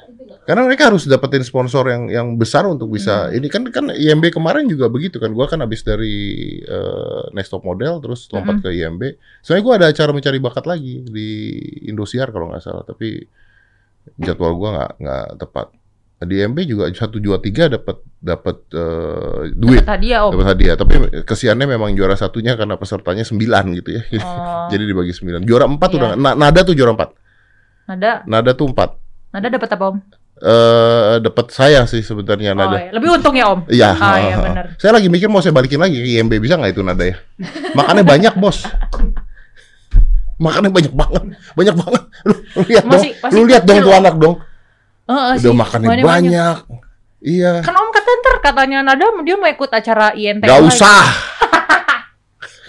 [0.41, 3.37] Karena mereka harus dapetin sponsor yang yang besar untuk bisa Hmm.
[3.37, 5.29] ini kan kan IMB kemarin juga begitu kan.
[5.29, 6.13] Gua kan habis dari
[6.59, 8.63] eh, Next Top Model terus lompat Hmm.
[8.63, 9.01] ke IMB.
[9.39, 11.29] Soalnya gua ada acara mencari bakat lagi di
[11.85, 13.21] Indosiar kalau nggak salah, tapi
[14.17, 15.67] jadwal gua nggak nggak tepat.
[16.21, 20.31] Di IMB juga satu juara tiga dapat dapat eh, duit, Dapat hadiah om.
[20.33, 20.75] dapat hadiah.
[20.75, 24.01] Tapi kesiannya memang juara satunya karena pesertanya sembilan gitu ya.
[24.21, 25.41] Oh, Jadi dibagi sembilan.
[25.41, 25.97] Juara empat Iya.
[25.97, 27.09] udah na- nada tuh juara empat.
[27.87, 28.89] Nada, Nada tuh empat.
[29.31, 29.97] Nada dapat apa om?
[30.41, 32.77] Eh dapat saya sih sebenarnya Oh, nada.
[32.79, 32.89] iya.
[32.91, 33.59] Lebih untung ya Om.
[33.67, 33.89] Iya.
[33.91, 34.41] Oh, iya, heeh.
[34.43, 34.65] benar.
[34.75, 37.15] Saya lagi mikir mau saya balikin lagi ke IMB bisa nggak itu nada ya?
[37.77, 38.65] Makannya banyak bos.
[40.35, 41.23] Makannya banyak banget,
[41.53, 42.03] banyak banget.
[42.27, 44.35] Lu, lu lihat Masih- dong, masih lu lihat dong tuh anak dong.
[45.03, 46.31] Heeh Udah sih, makannya banyak-banyak.
[46.33, 46.57] banyak.
[47.21, 47.53] Iya.
[47.61, 50.41] Kan Om kata ntar katanya Nada dia mau ikut acara INT.
[50.41, 50.73] Gak lagi.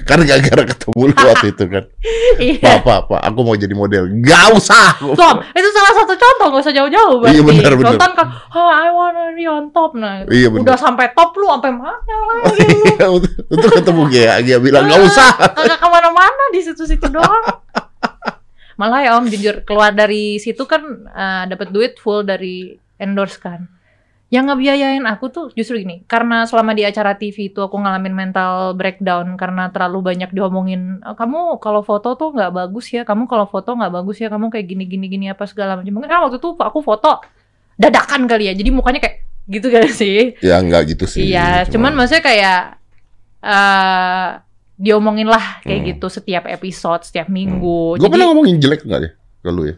[0.02, 1.84] Karena gara-gara ketemu lu waktu itu kan.
[2.32, 2.64] Iya.
[2.64, 4.08] Pak, pak, pak, aku mau jadi model.
[4.24, 4.96] Gak usah.
[5.04, 7.36] Om, itu salah satu contoh, gak usah jauh-jauh berarti.
[7.38, 7.92] Iya, benar, benar.
[7.92, 9.92] Sultan kan, oh, I wanna be on top.
[9.94, 10.64] Nah, Iya, benar.
[10.64, 12.64] udah sampai top lu, sampai mana lagi.
[12.96, 15.28] Iya, untuk ketemu Gia, Gia bilang gak usah.
[15.52, 17.44] Kagak ke mana-mana di situ-situ doang.
[18.80, 23.68] Malah ya Om, jujur, keluar dari situ kan eh, dapat duit full dari endorse kan.
[24.32, 28.72] Yang ngebiayain aku tuh justru gini, karena selama di acara TV itu aku ngalamin mental
[28.72, 33.44] breakdown karena terlalu banyak diomongin, "Eh, kamu kalau foto tuh nggak bagus ya, kamu kalau
[33.44, 35.92] foto nggak bagus ya, kamu kayak gini gini gini apa segala macam.
[35.92, 37.20] Mungkin kan waktu itu aku foto
[37.74, 40.32] dadakan kali ya, jadi mukanya kayak gitu kan sih.
[40.40, 41.28] Ya nggak gitu sih.
[41.28, 42.60] Iya, cuman maksudnya kayak
[43.42, 44.28] eh
[44.78, 45.88] diomongin lah kayak Hmm.
[45.92, 48.00] gitu setiap episode, setiap minggu.
[48.00, 49.10] Gue Jadi pernah ngomongin jelek nggak ya?
[49.42, 49.76] Kalau ya.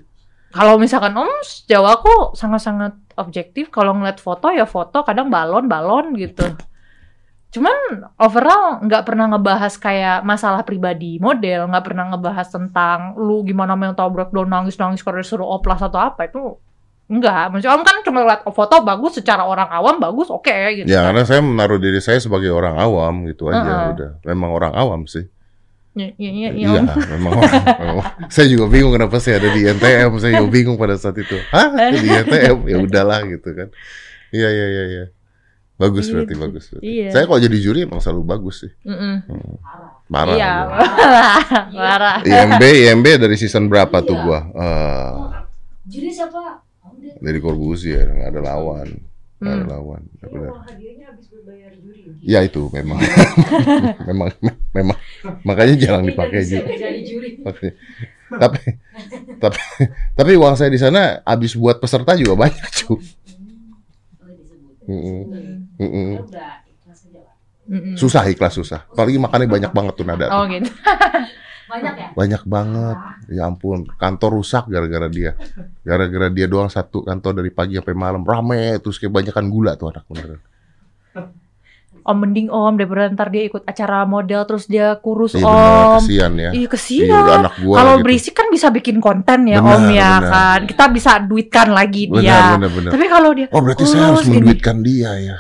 [0.55, 3.71] kalau misalkan om sejauh aku sangat-sangat objektif.
[3.71, 6.45] Kalau ngeliat foto ya foto, kadang balon balon gitu.
[7.55, 13.79] Cuman overall nggak pernah ngebahas kayak masalah pribadi model, nggak pernah ngebahas tentang lu gimana
[13.79, 16.59] mental breakdown nangis nangis karena disuruh oplas atau apa itu
[17.07, 17.55] enggak.
[17.55, 20.51] Maksudnya om kan cuma lihat foto bagus secara orang awam bagus oke
[20.83, 20.91] gitu.
[20.91, 21.15] Ya kan.
[21.15, 23.87] karena saya menaruh diri saya sebagai orang awam gitu aja Heeh.
[23.95, 24.11] udah.
[24.27, 25.23] Memang orang awam sih.
[25.95, 26.87] Iya, iya, iya, Iya, Om.
[27.15, 27.33] memang
[28.35, 30.11] saya juga bingung kenapa saya ada di NTM.
[30.19, 31.39] Saya juga bingung pada saat itu.
[31.55, 31.71] Hah?
[31.95, 32.57] Di NTM?
[32.67, 33.71] Ya udahlah gitu kan.
[34.35, 35.05] Iya, iya, iya, iya.
[35.75, 36.65] Bagus Iya, berarti bagus.
[36.71, 36.87] berarti.
[36.87, 37.09] iya.
[37.11, 38.73] Saya kalau jadi juri emang selalu bagus sih.
[38.83, 39.15] Mm-mm.
[40.07, 40.35] Parah.
[40.35, 40.79] Iya, gua.
[41.83, 42.17] parah.
[42.23, 44.41] IMB, IMB dari season berapa tuh gua?
[44.51, 45.13] Eh,
[45.85, 46.63] Jadi siapa?
[47.19, 48.87] Dari Corbusier nggak ada lawan.
[49.45, 49.71] Nggak ada Hmm.
[49.71, 50.03] lawan.
[50.09, 50.53] Ya, benar.
[50.65, 52.09] hadiahnya habis berbayar juri.
[52.25, 52.99] Ya itu memang.
[54.09, 54.29] memang
[54.73, 54.99] memang
[55.45, 56.73] makanya jarang dipakai juga.
[56.73, 57.31] Jadi juri.
[57.45, 57.67] Tapi
[59.37, 59.61] tapi
[60.17, 62.97] tapi uang saya di sana habis buat peserta juga banyak cu.
[64.85, 65.29] Hmm.
[65.77, 66.11] Mm-mm.
[66.33, 66.65] Ya.
[67.65, 67.97] Mm-mm.
[67.97, 68.85] Susah ikhlas susah.
[68.93, 70.29] Apalagi makannya banyak banget tuh nada.
[70.33, 70.69] Oh gitu.
[71.75, 72.09] Banyak ya?
[72.13, 72.97] Banyak banget.
[73.27, 75.35] Ya ampun, kantor rusak gara-gara dia.
[75.81, 80.07] Gara-gara dia doang satu kantor dari pagi sampai malam rame terus kebanyakan gula tuh anak
[80.07, 80.39] beneran.
[82.05, 85.57] Om mending om daripada ntar dia ikut acara model terus dia kurus Iya bener,
[85.89, 85.97] om.
[85.99, 86.51] kesian ya.
[86.53, 87.09] Iya Iya, kesian.
[87.17, 88.05] udah anak gua Kalau gitu.
[88.05, 90.23] berisik kan bisa bikin konten ya Benar, om ya benar.
[90.29, 90.61] kan.
[90.69, 92.41] Kita bisa duitkan lagi Benar, dia.
[92.55, 92.91] benar, benar.
[92.93, 94.37] Tapi kalau dia Oh berarti saya harus gini.
[94.37, 95.37] menduitkan dia ya.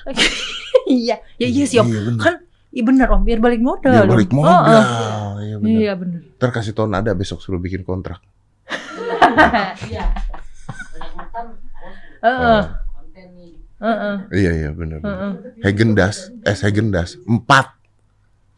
[0.88, 1.87] iya, ya iya sih om.
[1.87, 2.01] Iya.
[2.16, 2.35] Kan
[2.74, 3.94] iya bener om biar balik modal.
[3.94, 4.82] Biar balik Oh, modal.
[4.82, 5.32] oh.
[5.38, 5.70] Iya benar.
[5.72, 6.20] Iya bener.
[6.34, 8.18] Ntar kasih tau nada besok suruh bikin kontrak.
[9.84, 10.04] Iya.
[10.90, 11.44] Banyak makan.
[12.20, 13.52] awas Heeh, konten nih.
[13.78, 14.98] heeh, Iya iya benar.
[14.98, 15.14] benar.
[15.14, 15.32] heeh.
[15.62, 17.70] Hagendas, es Hagendas, empat,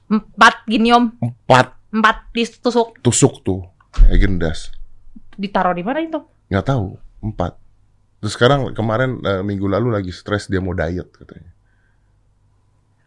[0.07, 3.67] Empat gini om, empat empat ditusuk tusuk tuh
[4.07, 4.71] Hagendas.
[5.35, 6.23] ditaruh di mana itu?
[6.47, 7.59] Nggak tahu, empat.
[8.17, 11.51] Terus sekarang kemarin eh, minggu lalu lagi stres dia mau diet katanya.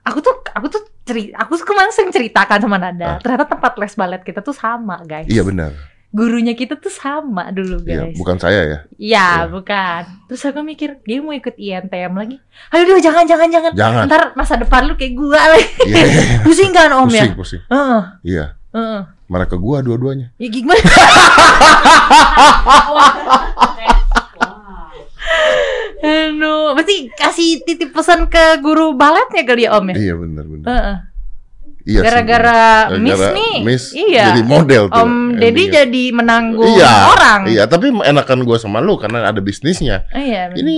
[0.04, 3.06] Aku tuh aku tuh cerita, aku kemarin sering ceritakan sama Nada.
[3.08, 3.18] Ah.
[3.18, 5.26] Ternyata tempat les balet kita tuh sama guys.
[5.26, 5.74] Iya benar.
[6.10, 8.18] Gurunya kita tuh sama dulu Iya, guys.
[8.18, 8.80] bukan saya ya.
[8.98, 9.46] Iya, Iya.
[9.48, 10.02] bukan.
[10.26, 12.42] Terus aku mikir, dia mau ikut INTM lagi.
[12.70, 13.72] Ayo deh, jangan, jangan, jangan.
[13.74, 14.04] Jangan.
[14.06, 15.70] Ntar masa depan lu kayak gua lagi.
[15.86, 16.40] Iya, iya, iya.
[16.46, 17.38] Pusing kan om pusing, ya?
[17.38, 17.62] pusing.
[17.66, 18.46] Heeh, Iya.
[18.74, 19.02] heeh.
[19.26, 20.34] Mana ke gua dua-duanya.
[20.38, 20.82] Ya gimana?
[26.10, 29.96] Aduh, pasti kasih titip pesan ke guru baletnya kali ya om ya?
[29.96, 30.68] Iya benar benar.
[30.68, 30.98] Heeh.
[31.90, 32.00] Iya.
[32.00, 32.62] sih, Gara-gara.
[33.00, 34.26] Miss Gara-gara nih, Miss iya.
[34.30, 35.02] jadi model tuh.
[35.02, 37.50] Om Deddy jadi menanggung iya, orang.
[37.50, 40.06] Iya, tapi enakan gua sama lu karena ada bisnisnya.
[40.14, 40.60] Iya, bener.
[40.62, 40.76] Ini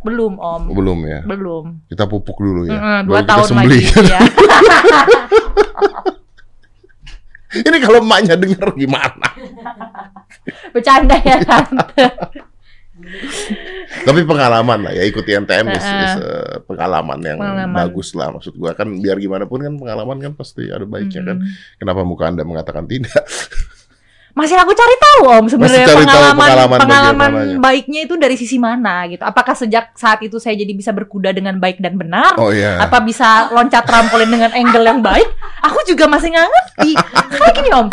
[0.00, 1.20] belum om, belum ya.
[1.28, 1.84] belum.
[1.92, 2.72] Kita pupuk dulu ya.
[2.72, 3.80] Mm-mm, Baru dua tahun lagi.
[4.00, 4.20] Iya.
[7.50, 9.28] Ini kalau emaknya denger gimana?
[10.72, 12.06] Bercanda ya tante.
[13.90, 17.74] Tapi pengalaman lah ya ikut NTM is, is, uh, pengalaman yang Pengalaman.
[17.74, 21.36] bagus lah maksud gua kan biar gimana pun kan pengalaman kan pasti ada baiknya kan.
[21.42, 21.50] Mm.
[21.82, 23.26] Kenapa muka Anda mengatakan tidak?
[24.30, 27.56] Masih aku cari tahu om sebenarnya tahu pengalaman pengalaman pengalaman ya.
[27.58, 29.26] baiknya itu dari sisi mana gitu.
[29.26, 32.38] Apakah sejak saat itu saya jadi bisa berkuda dengan baik dan benar?
[32.38, 32.78] Oh iya.
[32.78, 35.26] Apa bisa loncat trampolin dengan angle yang baik?
[35.66, 36.90] Aku juga masih nggak ngerti.
[37.42, 37.90] Kayak gini om,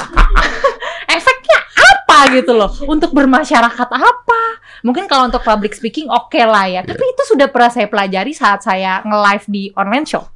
[2.17, 2.69] apa gitu loh?
[2.83, 4.41] Untuk bermasyarakat apa?
[4.81, 6.81] Mungkin kalau untuk public speaking oke lah ya.
[6.81, 10.25] Tapi itu sudah pernah saya pelajari saat saya nge-live di online shop.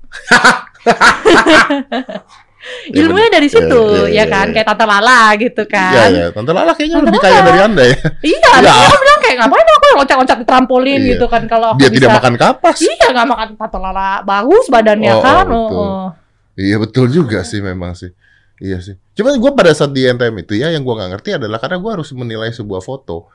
[2.94, 3.58] Ya, Ilmunya dari bener.
[3.58, 4.46] situ, Ya, ya, ya, ya, kan?
[4.46, 4.54] ya.
[4.54, 6.10] Kayak Tante Lala gitu Iya kan.
[6.13, 7.26] ya, Tante Lala kayaknya Tante lebih Lala.
[7.26, 7.98] kaya dari Anda ya.
[8.22, 8.74] Iya, Ya.
[8.86, 11.10] aku bilang kayak ngapain aku loncat-loncat di trampolin Iya.
[11.10, 11.98] gitu kan kalau Dia bisa.
[11.98, 12.78] tidak makan kapas.
[12.78, 13.91] Iya nggak makan patola
[14.22, 15.46] bagus badannya Oh, kan.
[15.50, 15.82] oh, Oh, betul.
[15.82, 16.06] oh.
[16.54, 18.13] Iya betul juga sih memang sih.
[18.62, 18.95] Iya sih.
[19.17, 21.91] Cuman gue pada saat di NTM itu ya yang gue nggak ngerti adalah karena gue
[21.97, 23.26] harus menilai sebuah foto.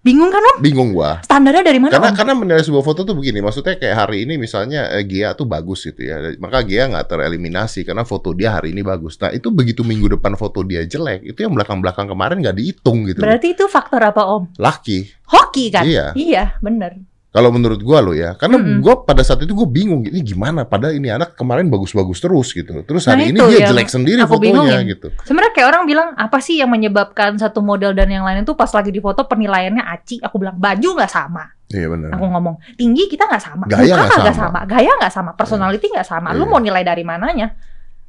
[0.00, 0.64] Bingung kan om?
[0.64, 1.10] Bingung gue.
[1.28, 2.16] Standarnya dari mana Karena om?
[2.16, 3.44] karena menilai sebuah foto tuh begini.
[3.44, 6.32] Maksudnya kayak hari ini misalnya eh, Gia tuh bagus gitu ya.
[6.40, 9.20] Maka Gia nggak tereliminasi karena foto dia hari ini bagus.
[9.20, 11.28] Nah itu begitu minggu depan foto dia jelek.
[11.28, 13.20] Itu yang belakang-belakang kemarin nggak dihitung gitu.
[13.20, 14.48] Berarti itu faktor apa om?
[14.56, 15.04] Laki.
[15.28, 15.84] Hoki kan?
[15.84, 16.16] Iya.
[16.16, 16.96] Iya bener.
[17.30, 18.82] Kalau menurut gua lo ya, karena Mm-mm.
[18.82, 20.66] gua pada saat itu gue bingung ini gimana.
[20.66, 22.82] Padahal ini anak kemarin bagus-bagus terus gitu.
[22.82, 24.82] Terus Nah, hari ini itu dia jelek sendiri fotonya bingungin.
[24.90, 25.08] gitu.
[25.22, 28.66] Sebenarnya kayak orang bilang apa sih yang menyebabkan satu model dan yang lain itu pas
[28.68, 30.18] lagi di foto penilaiannya aci.
[30.18, 31.46] Aku bilang baju nggak sama.
[31.70, 32.10] Iya benar.
[32.18, 34.50] Aku ngomong tinggi kita nggak sama, Gaya muka nggak sama.
[34.50, 34.60] sama.
[34.66, 36.34] gaya nggak sama, personality nggak sama.
[36.34, 36.50] Lu Iya.
[36.50, 37.54] mau nilai dari mananya?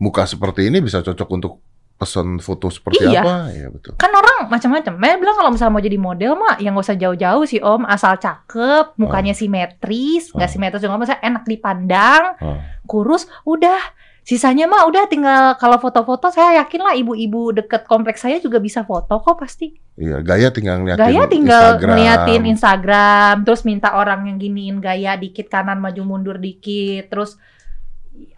[0.02, 1.62] Muka seperti ini bisa cocok untuk
[2.02, 3.22] pesan foto seperti Iya.
[3.22, 3.36] apa?
[3.54, 3.94] Iya betul.
[3.96, 4.94] Kan orang macam-macam.
[4.98, 8.18] Saya bilang kalau misalnya mau jadi model mah yang gak usah jauh-jauh sih om, asal
[8.18, 10.54] cakep, mukanya simetris, nggak Oh.
[10.58, 12.58] simetris juga masa enak dipandang, Oh.
[12.90, 13.78] kurus, udah.
[14.22, 18.86] Sisanya mah udah tinggal kalau foto-foto saya yakin lah ibu-ibu deket kompleks saya juga bisa
[18.86, 19.74] foto kok pasti.
[19.98, 21.90] Iya, gaya tinggal ngeliatin Gaya tinggal Instagram.
[21.90, 27.42] ngeliatin Instagram, terus minta orang yang giniin gaya dikit kanan maju mundur dikit, terus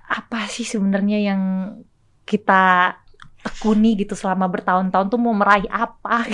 [0.07, 1.41] apa sih sebenarnya yang
[2.23, 2.95] kita
[3.43, 6.23] tekuni gitu selama bertahun-tahun tuh mau meraih apa?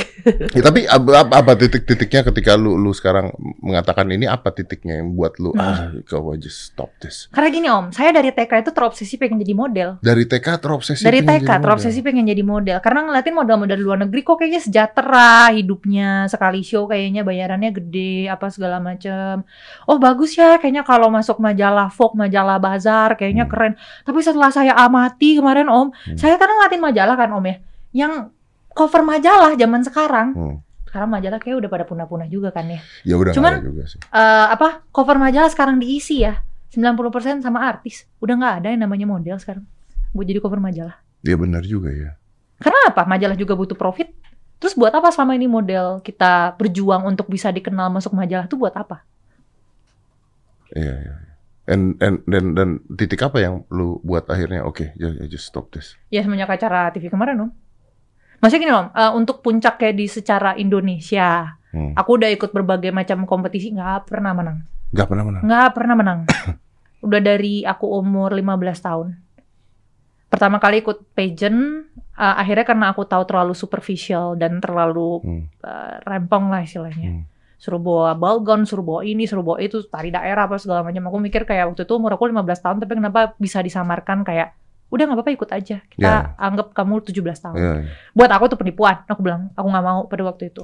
[0.50, 5.38] Ya, tapi apa, apa- titik-titiknya ketika lu lu sekarang mengatakan ini apa titiknya yang buat
[5.38, 7.26] lu ah kau just stop this.
[7.30, 9.90] Karena gini om, saya dari TK itu terobsesi pengen jadi model.
[10.00, 12.06] Dari TK terobsesi Dari pengen TK jadi terobsesi model.
[12.06, 12.78] pengen jadi model.
[12.80, 18.52] Karena ngeliatin model-model luar negeri kok kayaknya sejahtera hidupnya, sekali show kayaknya bayarannya gede, apa
[18.52, 19.48] segala macem.
[19.86, 23.52] Oh bagus ya, kayaknya kalau masuk majalah Vogue, majalah Bazar, kayaknya Hmm.
[23.52, 23.74] keren.
[24.04, 26.18] Tapi setelah saya amati kemarin om, Hmm.
[26.20, 27.56] saya kan ngeliatin majalah kan om ya,
[27.94, 28.34] yang
[28.74, 30.28] cover majalah zaman sekarang.
[30.36, 30.58] Hmm.
[30.90, 32.82] Sekarang majalah kayak udah pada punah-punah juga kan ya.
[33.06, 34.02] Ya udah Cuman- juga sih.
[34.02, 36.42] Eh, apa cover majalah sekarang diisi ya
[36.74, 38.10] 90% sama artis.
[38.18, 39.70] Udah nggak ada yang namanya model sekarang.
[40.18, 40.98] Buat jadi cover majalah.
[41.22, 42.18] Iya benar juga ya.
[42.58, 43.06] Karena apa?
[43.06, 44.10] Majalah juga butuh profit.
[44.60, 48.74] Terus buat apa selama ini model kita berjuang untuk bisa dikenal masuk majalah tuh buat
[48.76, 49.06] apa?
[50.74, 51.16] Iya, iya.
[51.70, 55.70] And, and, dan, dan titik apa yang lu buat akhirnya oke, ya ya, just stop
[55.70, 55.94] this.
[56.10, 57.52] Ya semenjak acara TV kemarin om.
[58.40, 61.94] Maksudnya gini om, eh, untuk puncak kayak di secara Indonesia, Hmm.
[61.94, 64.66] aku udah ikut berbagai macam kompetisi nggak pernah menang.
[64.90, 65.42] Gak pernah menang.
[65.46, 66.20] Nggak pernah menang.
[67.06, 69.08] udah dari aku umur 15 tahun.
[70.26, 75.44] Pertama kali ikut pageant, eh, akhirnya karena aku tahu terlalu superficial dan terlalu Hmm.
[75.62, 77.22] eh, rempong lah istilahnya.
[77.22, 77.24] Hmm.
[77.60, 81.04] Suruh bawa balgon, suruh bawa ini, suruh bawa itu, tari daerah apa segala macam.
[81.06, 84.56] Aku mikir kayak waktu itu umur aku 15 tahun, tapi kenapa bisa disamarkan kayak
[84.90, 85.78] udah nggak apa-apa ikut aja.
[85.86, 86.34] Kita Ya.
[86.36, 87.56] anggap kamu 17 tahun.
[87.56, 87.92] Iya, iya.
[88.12, 89.04] Buat aku itu penipuan.
[89.06, 90.64] Aku bilang, aku nggak mau pada waktu itu.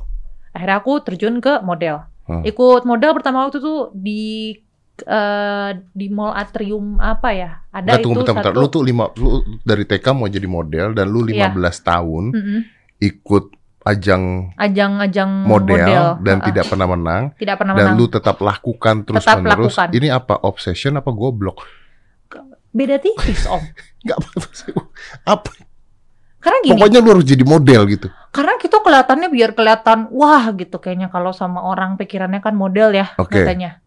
[0.49, 2.07] Akhirnya aku terjun ke model.
[2.25, 2.41] Hmm.
[2.41, 4.23] Ikut model pertama waktu itu di
[4.97, 7.51] eh, di mall atrium apa ya?
[7.69, 8.49] Ada Nggak, itu tunggu bentar, bentar.
[8.49, 8.61] satu.
[8.61, 9.29] Lu tuh lima, lu
[9.61, 11.51] dari TK mau jadi model dan lu Iya.
[11.51, 12.59] 15 tahun Mm-mm.
[12.97, 13.45] ikut
[13.85, 16.47] ajang ajang-ajang model, dan Heeh.
[16.49, 17.97] tidak pernah menang tidak pernah dan menang.
[17.97, 19.77] lu tetap lakukan terus Tetap menerus.
[19.77, 19.87] lakukan.
[19.93, 21.61] Ini apa obsession apa goblok?
[22.69, 23.61] Beda tipis om.
[24.05, 24.73] Gak apa sih.
[25.23, 25.49] Apa?
[26.37, 28.07] Karena gini, Pokoknya lu harus jadi model gitu.
[28.29, 33.15] karena kita kelihatannya biar kelihatan wah gitu kayaknya kalau sama orang pikirannya kan model ya
[33.15, 33.41] Oke.
[33.41, 33.79] katanya.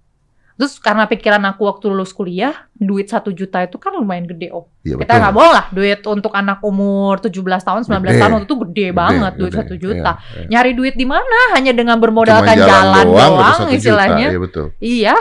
[0.59, 4.67] Terus karena pikiran aku waktu lulus kuliah, duit satu juta itu kan lumayan gede om.
[4.83, 7.31] Iya Kita nggak bohong lah, duit untuk anak umur 17
[7.63, 8.19] tahun, 19 Gede.
[8.19, 9.61] tahun waktu itu gede, banget duit gede.
[9.63, 10.11] satu juta.
[10.19, 10.47] Iya, iya.
[10.51, 11.39] Nyari duit di mana?
[11.55, 13.79] Hanya dengan Cuma bermodalkan jalan, doang, udah satu juta.
[13.79, 14.27] istilahnya.
[14.35, 14.67] Iya betul.
[14.83, 15.15] Iya.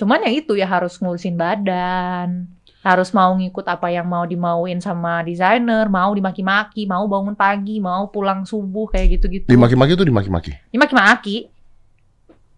[0.00, 2.48] Cuman ya itu ya harus ngurusin badan.
[2.80, 8.08] Harus mau ngikut apa yang mau dimauin sama desainer, mau dimaki-maki, mau bangun pagi, mau
[8.08, 9.52] pulang subuh kayak gitu-gitu.
[9.52, 10.54] Dimaki-maki tuh dimaki-maki.
[10.72, 11.50] Dimaki-maki.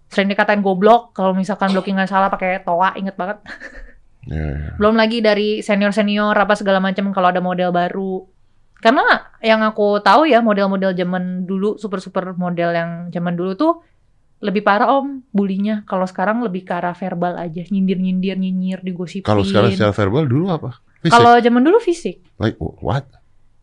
[0.08, 3.44] Sering dikatain goblok kalau misalkan blockingan salah pakai toa, inget banget.
[4.28, 4.70] Iya, iya.
[4.76, 8.28] Belum lagi dari senior-senior apa segala macam kalau ada model baru.
[8.78, 9.02] Karena
[9.42, 13.72] yang aku tahu ya model-model zaman dulu, super-super model yang zaman dulu tuh
[14.38, 15.82] lebih parah om bulinya.
[15.88, 19.26] Kalau sekarang lebih ke arah verbal aja, nyindir-nyindir, nyinyir, digosipin.
[19.26, 20.78] Kalau sekarang secara verbal dulu apa?
[21.08, 23.06] Kalau zaman dulu fisik, Like, what?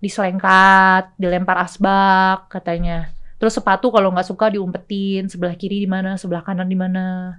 [0.04, 3.15] diselengkat, dilempar asbak katanya.
[3.36, 7.38] Terus sepatu kalau nggak suka diumpetin, sebelah kiri di mana, sebelah kanan di mana.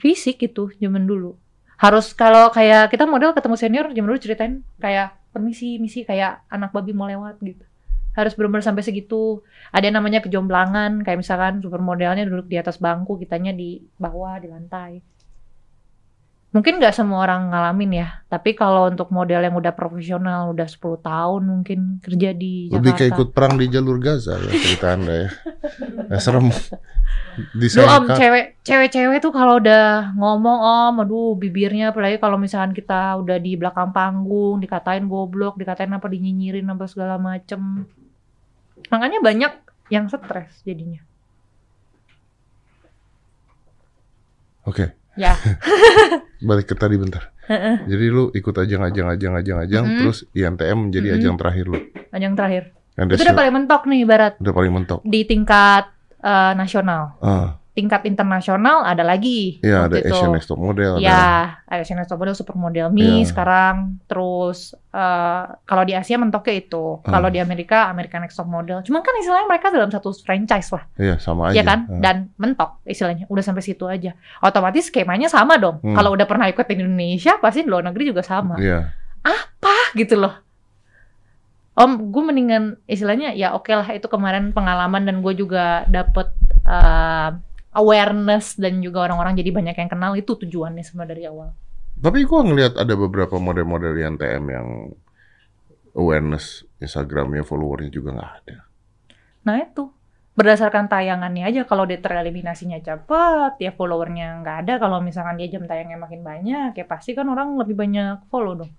[0.00, 1.36] Fisik itu zaman dulu.
[1.80, 6.72] Harus kalau kayak kita model ketemu senior zaman dulu ceritain kayak permisi, misi kayak anak
[6.72, 7.64] babi mau lewat gitu.
[8.12, 9.40] Harus benar-benar sampai segitu.
[9.72, 14.48] Ada yang namanya kejomblangan, kayak misalkan supermodelnya duduk di atas bangku, kitanya di bawah di
[14.50, 15.00] lantai.
[16.50, 21.02] Mungkin nggak semua orang ngalamin ya, tapi kalau untuk model yang udah profesional, udah 10
[21.02, 22.78] tahun mungkin kerja di Jakarta.
[22.78, 25.28] Lebih kayak ikut perang di jalur Gaza ya cerita Anda ya.
[26.06, 26.46] Ya, serem.
[27.58, 33.18] Desain om, cewek, cewek-cewek tuh kalau udah ngomong om, aduh bibirnya apalagi kalau misalkan kita
[33.18, 37.82] udah di belakang panggung, dikatain goblok, dikatain apa, dinyinyirin apa segala macem.
[38.94, 39.52] Makanya banyak
[39.90, 41.02] yang stres jadinya.
[44.70, 45.34] Oke, Ya,
[46.48, 47.34] balik ke tadi bentar.
[47.84, 49.98] Jadi lu ikut ajang ajang ajang ajang ajang Mm-mm.
[50.00, 51.18] terus INTM menjadi Mm-mm.
[51.20, 51.78] ajang terakhir lu.
[52.16, 52.62] yang terakhir.
[52.96, 55.00] Itu udah paling mentok nih barat udah paling mentok.
[55.04, 55.88] di tingkat
[56.20, 57.16] eh, nasional.
[57.20, 59.62] Ah, Tingkat internasional ada lagi.
[59.62, 60.10] iya ada itu.
[60.10, 61.06] Asian Next Top Model ada.
[61.06, 61.24] Ya,
[61.64, 63.30] ada Asian Next Top Model, Supermodel Mi Iya.
[63.30, 64.02] sekarang.
[64.10, 66.98] Terus eh, kalau di Asia mentoknya itu.
[66.98, 67.06] Hmm.
[67.06, 68.82] Kalau di Amerika, American Next Top Model.
[68.82, 71.56] Cuman kan istilahnya mereka dalam satu franchise lah, Iya, sama aja.
[71.56, 71.86] ya kan?
[71.86, 72.00] Ah.
[72.02, 73.30] Dan mentok istilahnya.
[73.30, 74.18] Udah sampai situ aja.
[74.42, 75.78] Otomatis skemanya sama dong.
[75.78, 75.94] Hmm.
[75.94, 78.58] Kalau udah pernah ikut di Indonesia, pasti di luar negeri juga sama.
[78.58, 78.90] Iya.
[79.22, 80.34] Apa gitu loh.
[81.70, 86.28] Om, gue mendingan istilahnya ya oke lah itu kemarin pengalaman dan gue juga dapet
[86.66, 87.28] eh,
[87.70, 91.48] awareness dan juga orang-orang jadi banyak yang kenal itu tujuannya sebenarnya dari awal.
[92.00, 94.68] Tapi gua ngelihat ada beberapa model-model INTM yang
[95.94, 98.56] awareness Instagramnya followernya juga nggak ada.
[99.46, 99.84] Nah itu.
[100.30, 104.74] Berdasarkan tayangannya aja kalau dia tereliminasinya cepet ya followernya nggak ada.
[104.80, 108.72] Kalau misalkan dia jam tayangnya makin banyak ya pasti kan orang lebih banyak follow dong.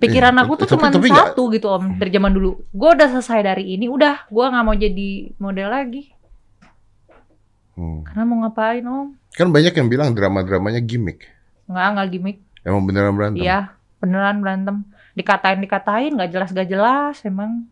[0.00, 2.64] Pikiran Iya, aku tuh cuma satu gitu om dari zaman dulu.
[2.72, 4.26] Gue udah selesai dari ini udah.
[4.32, 6.10] Gue nggak mau jadi model lagi
[7.80, 8.04] Hmm.
[8.04, 11.24] karena mau ngapain om Kan banyak yang bilang drama-dramanya gimmick.
[11.64, 13.40] nggak nggak gimmick Emang beneran berantem.
[13.40, 14.76] iya beneran berantem
[15.12, 17.64] dikatain dikatain nggak jelas gak jelas emang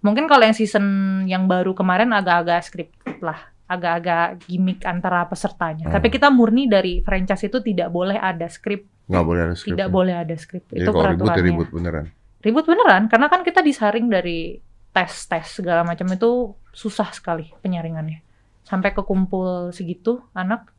[0.00, 0.84] mungkin kalau yang season
[1.24, 5.94] yang baru kemarin agak-agak scripted lah agak-agak gimmick antara pesertanya Hmm.
[5.94, 9.70] tapi kita murni dari franchise itu tidak boleh ada skrip Nggak boleh ada skrip.
[9.70, 12.06] tidak boleh ada skrip Jadi itu kalau ribut ya ribut beneran.
[12.40, 14.56] Ribut beneran karena kan kita disaring dari
[14.88, 16.30] tes tes segala macam itu
[16.72, 18.22] susah sekali penyaringannya
[18.70, 20.70] sampai kekumpul segitu anak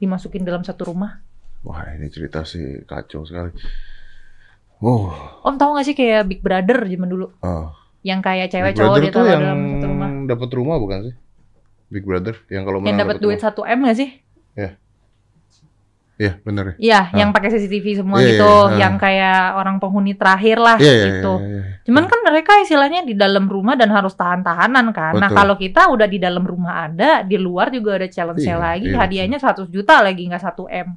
[0.00, 1.20] dimasukin dalam satu rumah.
[1.60, 3.52] Wah ini cerita sih kacau sekali.
[4.80, 5.12] Oh,
[5.44, 7.28] om tahu gak sih kayak Big Brother zaman dulu?
[7.44, 7.76] Ah.
[8.04, 10.08] yang kayak cewek Big cowok Brother tuh yang dalam satu rumah.
[10.28, 11.14] dapat rumah bukan sih?
[11.88, 14.10] Big Brother yang kalau yang menang dapat duit 1 m gak sih
[16.14, 16.74] Iya bener ya.
[16.78, 17.18] Iya, Ah.
[17.18, 18.78] yang pakai CCTV semua Iya, gitu, iya, ah.
[18.86, 21.34] yang kayak orang penghuni terakhir lah Iya iya gitu.
[21.42, 21.62] iya, iya.
[21.82, 25.18] Cuman kan mereka istilahnya di dalam rumah dan harus tahan-tahanan kan.
[25.18, 25.38] Nah Betul.
[25.42, 28.98] kalau kita udah di dalam rumah ada, di luar juga ada challenge Iya, lagi, iya,
[29.02, 30.88] hadiahnya 100 juta lagi nggak 1 m.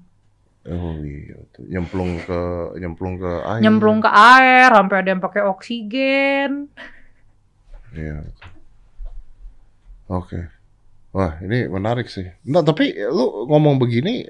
[0.67, 1.65] Oh iya tuh.
[1.65, 2.39] Nyemplung ke
[2.77, 3.61] nyemplung ke air.
[3.65, 6.69] Nyemplung ke air, sampai ada yang pakai oksigen.
[7.95, 8.21] Iya.
[10.07, 10.39] Oke.
[11.11, 12.27] Wah, ini menarik sih.
[12.45, 14.27] Nah, tapi lu ngomong begini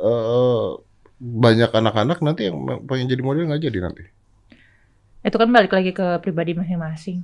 [0.00, 0.68] eh
[1.20, 2.56] banyak anak-anak nanti yang
[2.88, 4.04] pengen jadi model nggak jadi nanti.
[5.20, 7.20] Itu kan balik lagi ke pribadi masing-masing.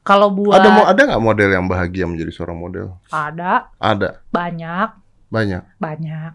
[0.00, 2.96] Kalau buat Ada mau ada nggak model yang bahagia menjadi seorang model?
[3.12, 4.88] ada Ada, banyak,
[5.28, 5.62] banyak.
[5.76, 6.32] banyak.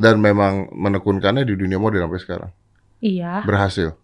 [0.00, 2.50] Dan memang menekunkannya di dunia model sampai sekarang.
[3.02, 3.42] Iya.
[3.44, 3.98] Berhasil.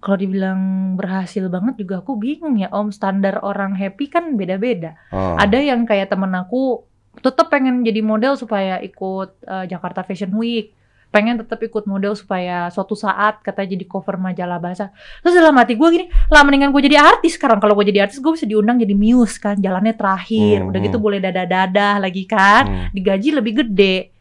[0.00, 2.94] Kalau dibilang berhasil banget juga aku bingung ya Om.
[2.94, 4.94] Standar orang happy kan beda-beda.
[5.10, 5.36] Ah.
[5.42, 6.86] Ada yang kayak temen aku
[7.20, 10.72] tetap pengen jadi model supaya ikut eh, Jakarta Fashion Week.
[11.06, 14.90] Pengen tetap ikut model supaya suatu saat katanya jadi cover majalah bahasa.
[15.22, 17.62] Terus dalam hati gue gini, lah mendingan gue jadi artis sekarang.
[17.62, 19.56] Kalau gue jadi artis gue bisa diundang jadi muse kan.
[19.56, 20.60] Jalannya terakhir.
[20.60, 21.06] Hmm, Udah gitu hmm.
[21.06, 22.64] boleh dadah-dadah lagi kan.
[22.66, 22.86] Hmm.
[22.92, 24.12] Digaji lebih gede.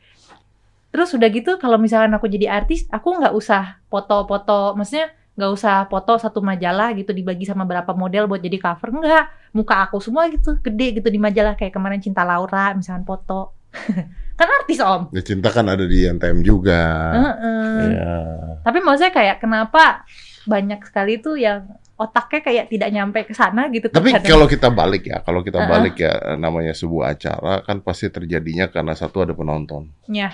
[0.95, 5.85] Terus udah gitu kalau misalkan aku jadi artis, aku nggak usah foto-foto, maksudnya nggak usah
[5.91, 10.31] foto satu majalah gitu dibagi sama berapa model buat jadi cover enggak muka aku semua
[10.31, 13.51] gitu gede gitu di majalah kayak kemarin Cinta Laura misalkan foto
[14.39, 16.79] kan artis om Ya cinta kan ada di NTM juga.
[17.11, 17.79] Heeh.
[17.91, 18.15] Iya.
[18.63, 20.07] tapi maksudnya kayak kenapa
[20.47, 24.31] banyak sekali tuh yang otaknya kayak tidak nyampe ke sana gitu Tapi terkadang.
[24.35, 25.71] kalau kita balik ya, kalau kita Uh-uh.
[25.71, 30.31] balik ya namanya sebuah acara kan pasti terjadinya karena satu ada penonton, ya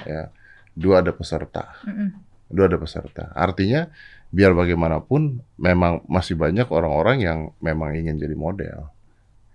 [0.74, 2.10] dua ada peserta, mm-mm.
[2.49, 3.30] dua ada peserta.
[3.38, 3.86] Artinya
[4.32, 5.21] biar bagaimanapun
[5.57, 8.88] memang masih banyak orang-orang yang memang ingin jadi model.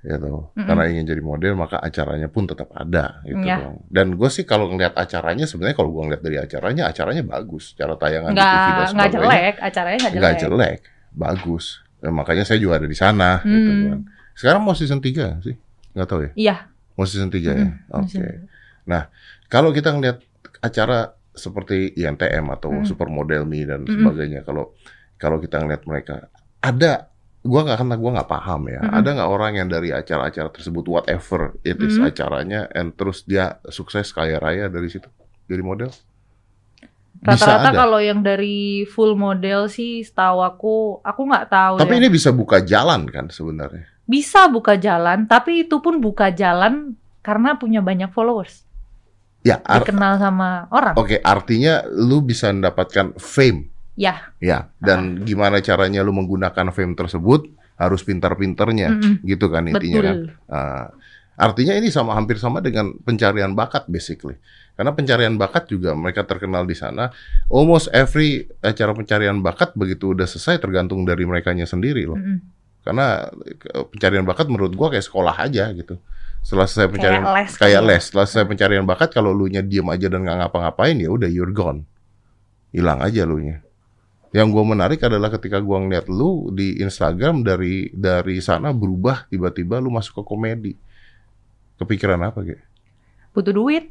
[0.00, 0.22] Gitu.
[0.54, 0.62] Mm-mm.
[0.62, 3.56] Karena ingin jadi model maka acaranya pun tetap ada gitu Iya.
[3.58, 3.76] dong.
[3.88, 7.74] Dan gue sih kalau ngeliat acaranya sebenarnya kalau gue ngeliat dari acaranya acaranya bagus.
[7.74, 10.78] Cara tayangan di nggak TV dan nggak jelek acaranya nggak jelek, nggak jelek,
[11.10, 11.64] bagus.
[11.98, 13.82] Dan makanya saya juga ada di sana gitu Hmm.
[13.90, 14.00] kan.
[14.36, 15.56] Sekarang mau season 3 sih?
[15.96, 16.30] Nggak tahu ya?
[16.36, 16.56] iya
[16.94, 17.66] Mau season 3 ya?
[17.66, 18.08] Mm-mm, Oke.
[18.12, 19.02] season
[19.46, 20.20] Kalau kita ngeliat
[20.60, 22.88] acara seperti INTM atau Mm.
[22.88, 23.92] Supermodel Me dan Mm-mm.
[23.92, 24.72] sebagainya, kalau
[25.14, 26.26] kalau kita ngeliat mereka
[26.58, 27.12] ada
[27.46, 28.80] gua nggak karena gua nggak paham ya.
[28.82, 28.98] Mm-mm.
[28.98, 32.08] Ada nggak orang yang dari acara-acara tersebut whatever it is Mm.
[32.10, 35.06] acaranya, and terus dia sukses kaya raya dari situ
[35.46, 35.92] jadi model?
[37.16, 42.00] Rata-rata kalau yang dari full model sih, setahu aku, aku nggak tahu Tapi ya.
[42.04, 43.88] ini bisa buka jalan kan sebenarnya.
[44.04, 46.92] Bisa buka jalan, tapi itu pun buka jalan
[47.24, 48.65] karena punya banyak followers,
[49.46, 50.98] Ya, dikenal sama orang.
[50.98, 53.70] oke artinya lu bisa mendapatkan fame.
[53.94, 60.00] Ya, Ya, dan gimana caranya lu menggunakan fame tersebut harus pintar-pintarnya, mm-mm, gitu kan intinya
[60.02, 60.16] kan.
[60.20, 60.52] betul.
[60.52, 60.86] Ah,
[61.38, 64.36] artinya ini sama hampir sama dengan pencarian bakat basically.
[64.76, 67.08] Karena pencarian bakat juga mereka terkenal di sana.
[67.48, 72.20] Almost every acara pencarian bakat begitu udah selesai tergantung dari merekanya sendiri loh.
[72.20, 72.38] Mm-mm.
[72.84, 75.96] Karena eh, pencarian bakat menurut gua kayak sekolah aja gitu.
[76.46, 77.50] Setelah selesai pencarian Kayak les.
[77.58, 77.82] kayak kali ya.
[77.90, 81.26] les, setelah selesai pencarian bakat kalau lu nya diem aja dan nggak ngapa-ngapain ya udah
[81.26, 81.82] you're gone.
[82.70, 83.66] Hilang aja lu nya.
[84.30, 89.82] Yang gua menarik adalah ketika gua ngeliat lu di Instagram dari dari sana berubah tiba-tiba
[89.82, 90.78] lu masuk ke komedi.
[91.82, 92.62] Kepikiran apa kayak?
[93.34, 93.90] Butuh duit.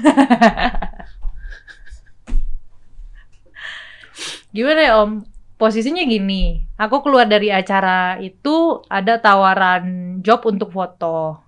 [4.56, 5.28] Gimana ya Om?
[5.60, 11.44] Posisinya gini, aku keluar dari acara itu ada tawaran job untuk foto.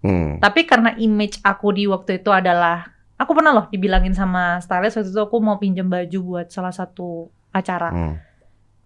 [0.00, 0.40] Hmm.
[0.40, 2.88] Tapi karena image aku di waktu itu adalah
[3.20, 7.28] aku pernah loh dibilangin sama stylist waktu itu aku mau pinjam baju buat salah satu
[7.52, 8.14] acara hmm.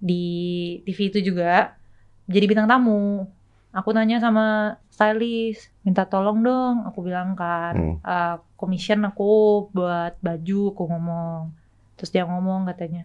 [0.02, 0.24] di
[0.82, 1.78] TV itu juga
[2.26, 3.28] jadi bintang tamu.
[3.74, 6.86] Aku nanya sama stylist, minta tolong dong.
[6.86, 7.96] Aku bilang kan, Hmm.
[8.00, 11.50] "Eh, commission aku buat baju, aku ngomong.
[11.98, 13.02] Terus dia ngomong katanya,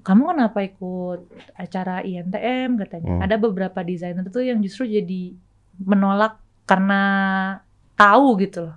[0.00, 1.20] kamu kenapa ikut
[1.56, 3.08] acara INTM katanya.
[3.08, 3.24] Hmm.
[3.24, 5.36] Ada beberapa desainer tuh yang justru jadi
[5.80, 7.00] menolak karena
[7.98, 8.76] tahu gitu loh.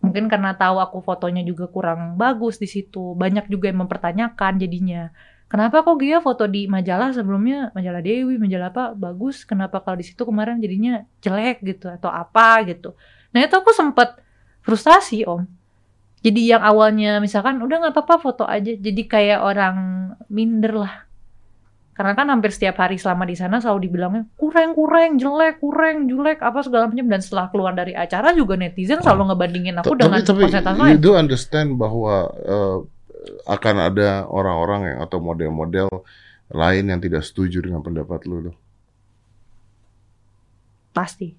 [0.00, 3.12] Mungkin karena tahu aku fotonya juga kurang bagus di situ.
[3.12, 5.12] Banyak juga yang mempertanyakan jadinya.
[5.50, 9.42] Kenapa kok Gia foto di majalah sebelumnya majalah Dewi, majalah apa bagus?
[9.42, 12.94] Kenapa kalau di situ kemarin jadinya jelek gitu atau apa gitu?
[13.34, 14.14] Nah itu aku sempet
[14.62, 15.42] frustasi om.
[16.22, 19.76] Jadi yang awalnya misalkan udah nggak apa-apa foto aja, jadi kayak orang
[20.30, 21.09] minder lah.
[21.90, 26.40] Karena kan hampir setiap hari selama di sana selalu dibilangnya kurang kurang jelek kurang jelek
[26.40, 30.20] apa segala macam dan setelah keluar dari acara juga netizen selalu ngebandingin aku Ta- dengan
[30.24, 30.96] tapi tapi you lain.
[30.96, 32.76] do understand bahwa eh,
[33.44, 35.88] akan ada orang-orang yang atau model-model
[36.50, 38.56] lain yang tidak setuju dengan pendapat lu loh,
[40.90, 41.30] Pasti.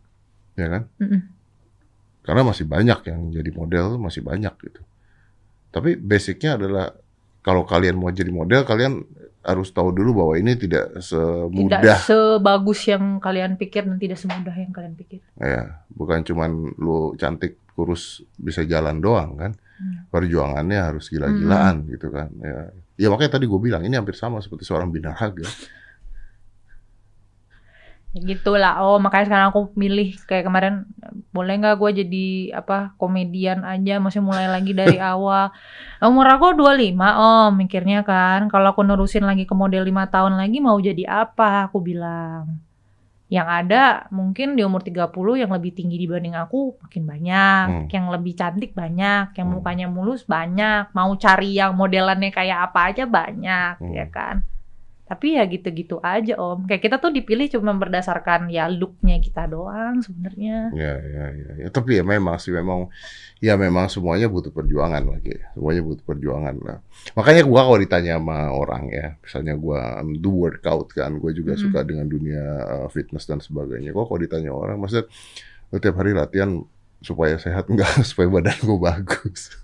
[0.55, 0.83] ya kan?
[2.21, 4.81] Karena masih banyak yang jadi model masih banyak gitu.
[5.73, 6.93] Tapi basicnya adalah
[7.41, 9.01] kalau kalian mau jadi model kalian
[9.41, 14.53] harus tahu dulu bahwa ini tidak Tidak semudah sebagus yang kalian pikir dan tidak semudah
[14.53, 15.19] yang kalian pikir.
[15.41, 19.51] ya, bukan cuman lu cantik kurus bisa jalan doang kan.
[19.81, 20.05] Hmm.
[20.13, 22.29] Perjuangannya harus gila-gilaan gitu kan.
[22.37, 22.69] Ya.
[23.01, 25.49] ya makanya tadi gue bilang ini hampir sama seperti seorang binaraga.
[28.11, 28.83] Ya gitu lah.
[28.83, 30.83] Oh, makanya sekarang aku milih kayak kemarin
[31.31, 32.27] boleh nggak gue jadi
[32.59, 35.55] apa komedian aja, masih mulai lagi dari awal.
[36.03, 38.51] Umur aku 25, oh mikirnya kan.
[38.51, 41.71] Kalau aku nerusin lagi ke model 5 tahun lagi mau jadi apa?
[41.71, 42.59] Aku bilang.
[43.31, 47.87] Yang ada mungkin di umur 30 yang lebih tinggi dibanding aku makin banyak, Hmm.
[47.87, 49.55] yang lebih cantik banyak, yang Hmm.
[49.55, 53.95] mukanya mulus banyak, mau cari yang modelannya kayak apa aja banyak, Hmm.
[53.95, 54.43] ya kan?
[55.11, 56.63] Tapi ya gitu-gitu aja om.
[56.63, 60.71] Kayak kita tuh dipilih cuma berdasarkan ya looknya kita doang sebenarnya.
[60.71, 61.67] Ya, ya, ya, ya.
[61.67, 62.87] Tapi ya memang sih memang
[63.43, 65.35] ya memang semuanya butuh perjuangan lagi.
[65.51, 66.79] Semuanya butuh perjuangan lah.
[67.19, 71.63] Makanya gua kalau ditanya sama orang ya, misalnya gua do workout kan, gua juga Mm-mm.
[71.67, 73.91] suka dengan dunia uh, fitness dan sebagainya.
[73.91, 75.11] Kok kalau ditanya orang, maksudnya
[75.75, 76.63] lu tiap hari latihan
[77.03, 79.59] supaya sehat enggak, supaya badan gua bagus.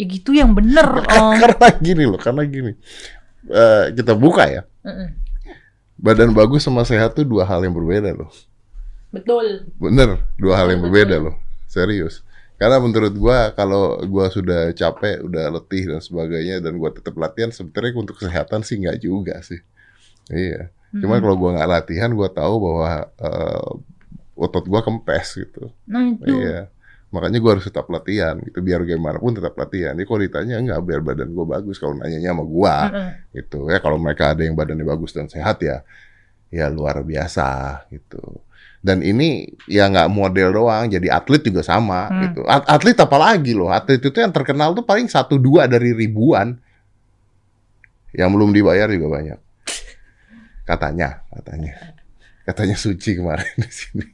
[0.00, 1.36] Ya gitu yang bener om.
[1.36, 2.72] karena gini loh, karena gini.
[3.48, 4.62] Eh, kita buka ya.
[4.84, 5.08] Mm-mm.
[5.98, 8.30] Badan bagus sama sehat tuh dua hal yang berbeda loh.
[9.10, 9.72] Betul.
[9.80, 11.34] Bener, dua hal yang berbeda loh.
[11.64, 12.20] Serius.
[12.60, 17.48] Karena menurut gua kalau gua sudah capek, udah letih dan sebagainya dan gua tetap latihan
[17.48, 19.58] sebetulnya untuk kesehatan sih nggak juga sih.
[20.28, 20.68] Iya.
[20.92, 21.24] Cuman Mm-mm.
[21.24, 23.70] kalau gua nggak latihan, gua tahu bahwa eh,
[24.38, 25.72] otot gua kempes gitu.
[25.88, 26.30] Nah itu.
[26.30, 26.68] Iya.
[27.08, 29.96] Makanya gua harus tetap latihan gitu biar gimana pun tetap latihan.
[29.96, 31.80] Jadi kalau ditanya enggak biar badan gua bagus.
[31.80, 33.08] Kalau nanyanya sama gua Mm-mm.
[33.32, 33.80] gitu ya.
[33.80, 35.80] Kalau mereka ada yang badannya bagus dan sehat ya
[36.48, 37.48] ya luar biasa
[37.88, 38.44] gitu.
[38.78, 42.20] Dan ini ya nggak model doang jadi atlet juga sama Hmm.
[42.28, 42.40] gitu.
[42.44, 43.72] At- atlet apalagi loh?
[43.72, 46.60] Atlet itu yang terkenal tuh paling satu dua dari ribuan.
[48.12, 49.38] Yang belum dibayar juga banyak.
[50.64, 51.72] Katanya katanya.
[52.44, 54.04] Katanya suci kemarin di sini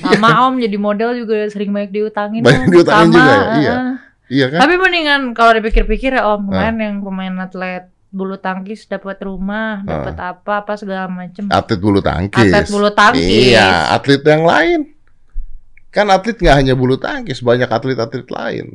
[0.00, 2.40] Sama om jadi model juga sering banyak diutangin.
[2.40, 2.72] Banyak Om.
[2.72, 3.38] diutangin Sama, juga ya?
[3.38, 3.72] Iya.
[3.72, 3.94] uh-uh.
[4.28, 6.68] iya kan Tapi mendingan kalau dipikir-pikir ya om, Ah.
[6.68, 11.44] kemarin yang pemain atlet bulu tangkis, dapat rumah, dapat apa apa segala macem.
[11.52, 12.48] Atlet bulu tangkis.
[12.48, 13.52] Atlet bulu tangkis.
[13.52, 14.80] Iya, atlet yang lain.
[15.92, 18.66] Kan atlet nggak hanya bulu tangkis, banyak atlet-atlet lain.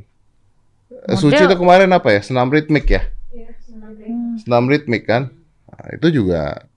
[1.10, 1.18] Eh, Model.
[1.18, 2.22] Suci itu kemarin apa ya?
[2.22, 3.10] Senam ritmik ya?
[3.34, 4.38] Hmm.
[4.38, 5.34] Senam ritmik kan?
[5.66, 6.70] Nah, itu juga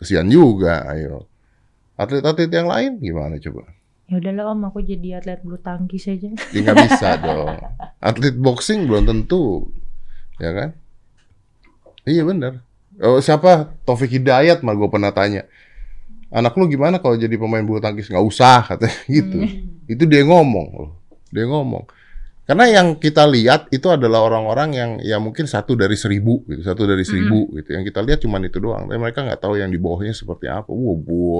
[0.00, 1.28] kesian juga, ayo.
[1.96, 3.68] Atlet-atlet yang lain gimana coba?
[4.10, 6.28] Ya udahlah om, aku jadi atlet bulu tangkis aja.
[6.52, 7.56] Ya nggak bisa dong.
[8.02, 9.72] Atlet boxing belum tentu,
[10.36, 10.70] ya kan?
[12.04, 12.60] Iya bener.
[13.00, 13.72] Oh, siapa?
[13.88, 15.48] Taufik Hidayat mah gue pernah tanya.
[16.32, 18.08] Anak lu gimana kalau jadi pemain bulu tangkis?
[18.08, 19.38] Nggak usah katanya gitu.
[19.88, 20.90] Itu dia ngomong loh.
[21.32, 21.88] Dia ngomong.
[22.52, 26.84] Karena yang kita lihat itu adalah orang-orang yang ya mungkin satu dari seribu gitu, satu
[26.84, 27.72] dari seribu gitu.
[27.72, 28.92] Yang kita lihat cuma itu doang.
[28.92, 30.68] Tapi mereka nggak tahu yang di bawahnya seperti apa.
[30.68, 30.96] Wah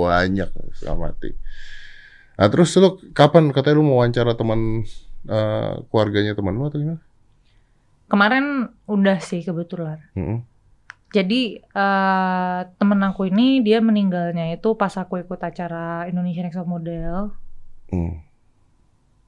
[0.09, 1.37] banyak setengah mati.
[2.41, 4.89] Nah terus lu kapan katanya lu mau wawancara teman
[5.29, 7.05] eh, keluarganya teman lu atau gimana?
[8.09, 10.01] Kemarin udah sih kebetulan.
[10.17, 10.49] Mm-mm.
[11.13, 16.65] Jadi eh temen aku ini dia meninggalnya itu pas aku ikut acara Indonesia Next Top
[16.65, 17.37] Model.
[17.93, 18.25] Hmm.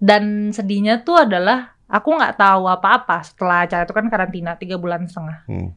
[0.01, 5.05] Dan sedihnya tuh adalah aku nggak tahu apa-apa setelah acara itu kan karantina tiga bulan
[5.05, 5.45] setengah.
[5.45, 5.71] Hmm.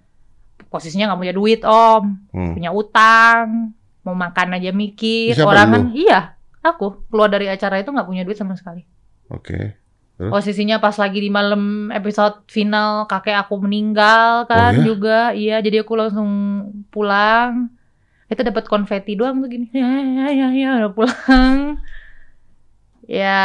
[0.68, 2.54] Posisinya nggak punya duit om, Hmm.
[2.54, 5.36] punya utang, mau makan aja mikir.
[5.36, 8.84] Siapa Orang kan iya, aku keluar dari acara itu nggak punya duit sama sekali.
[9.28, 9.76] Oke.
[10.18, 10.34] Terus?
[10.34, 14.84] Posisinya pas lagi di malam episode final kakek aku meninggal kan Oh, ya?
[14.84, 16.30] juga, iya jadi aku langsung
[16.90, 17.70] pulang.
[18.26, 19.86] Itu dapat konfeti doang tuh gini, ya
[20.18, 21.78] ya ya ya udah pulang.
[23.08, 23.40] Ya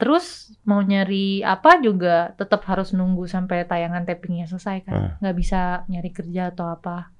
[0.00, 0.24] terus
[0.64, 5.12] mau nyari apa juga tetap harus nunggu sampai tayangan tappingnya selesai kan, Ah.
[5.20, 7.12] nggak bisa nyari kerja atau apa.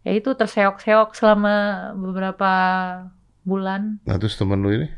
[0.00, 1.54] Ya itu terseok-seok selama
[1.92, 2.52] beberapa
[3.42, 4.88] bulan Nah terus temen lu ini?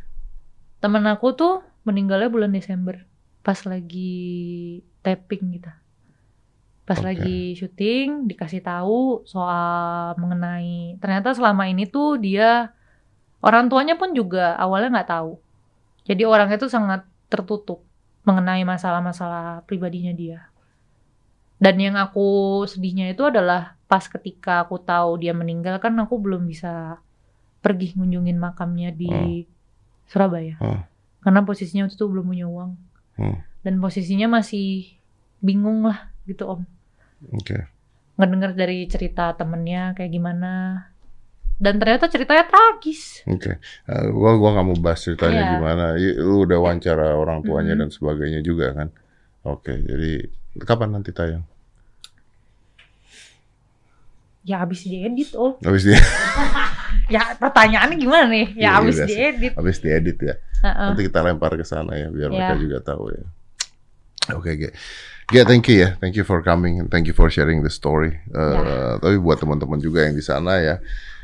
[0.79, 3.07] temen aku tuh meninggalnya bulan Desember
[3.41, 5.79] pas lagi tapping kita
[6.83, 7.07] pas Oke.
[7.07, 12.75] lagi syuting dikasih tahu soal mengenai ternyata selama ini tuh dia
[13.39, 15.39] orang tuanya pun juga awalnya nggak tahu
[16.03, 17.81] jadi orangnya tuh sangat tertutup
[18.29, 20.53] mengenai masalah-masalah pribadinya dia
[21.57, 26.45] dan yang aku sedihnya itu adalah pas ketika aku tahu dia meninggal kan aku belum
[26.45, 27.01] bisa
[27.65, 29.47] pergi ngunjungin makamnya di
[30.07, 30.85] Surabaya Hmm.
[31.25, 32.71] karena posisinya waktu itu belum punya uang
[33.17, 33.39] Hmm.
[33.65, 34.93] dan posisinya masih
[35.41, 36.63] bingung lah gitu om
[37.33, 37.67] Oke.
[38.19, 40.51] ngedenger dari cerita temennya kayak gimana
[41.63, 43.63] dan ternyata ceritanya tragis Oke.
[43.87, 45.51] Eh, gua gua nggak mau bahas ceritanya Iya.
[45.55, 45.85] gimana.
[46.19, 47.81] Lu udah wawancara orang tuanya Mhm.
[47.81, 48.91] dan sebagainya juga kan.
[49.45, 49.79] Oke.
[49.79, 50.27] Jadi
[50.61, 51.47] kapan nanti tayang?
[54.43, 56.03] ya habis diedit oh Habis dia
[57.15, 59.15] ya pertanyaannya gimana nih Iya, ya habis udah sih.
[59.15, 60.35] diedit habis diedit ya.
[60.63, 60.87] Heeh.
[60.91, 62.39] Nanti kita lempar ke sana ya biar Iya.
[62.51, 63.23] mereka juga tahu ya.
[64.35, 64.69] Oke, Ge.
[65.29, 65.95] Ge, thank you ya.
[65.97, 68.19] Thank you for coming and thank you for sharing the story.
[68.29, 68.99] Eh, Ya.
[68.99, 70.79] Tapi buat teman-teman juga yang di sana ya,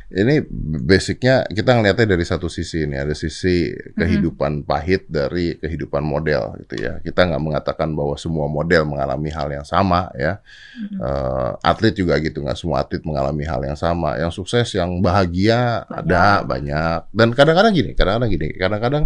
[0.09, 0.41] ini
[0.89, 2.97] basicnya kita ngeliatnya dari satu sisi ini.
[2.97, 6.97] Ada sisi kehidupan pahit dari kehidupan model gitu ya.
[7.05, 10.41] Kita nggak mengatakan bahwa semua model mengalami hal yang sama ya.
[10.81, 14.17] Eh, atlet juga gitu, nggak semua atlet mengalami hal yang sama.
[14.17, 17.13] Yang sukses, yang bahagia ada banyak.
[17.13, 19.05] Dan kadang-kadang gini, kadang-kadang gini, kadang-kadang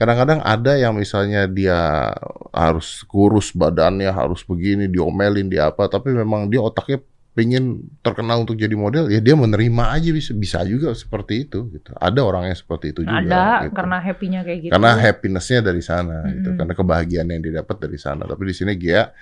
[0.00, 2.08] kadang-kadang ada yang misalnya dia
[2.56, 8.58] harus kurus badannya, harus begini, diomelin dia apa, tapi memang dia otaknya pengen terkenal untuk
[8.58, 11.94] jadi model, ya dia menerima aja bisa bisa juga seperti itu gitu.
[11.94, 13.22] Ada orang yang seperti itu juga.
[13.22, 13.78] ada gitu.
[13.78, 16.58] karena happy-nya kayak gitu Karena happiness-nya dari sana gitu, Mm-mm.
[16.58, 18.26] karena kebahagiaan yang didapat dari sana.
[18.26, 19.14] Tapi di sini Gia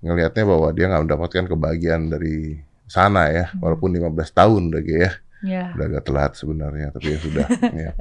[0.00, 2.56] ngelihatnya bahwa dia nggak mendapatkan kebahagiaan dari
[2.88, 7.18] sana ya, walaupun 15 tahun udah Gia ya, ya udah agak telat sebenarnya, tapi ya
[7.18, 7.46] sudah.
[7.84, 7.92] ya.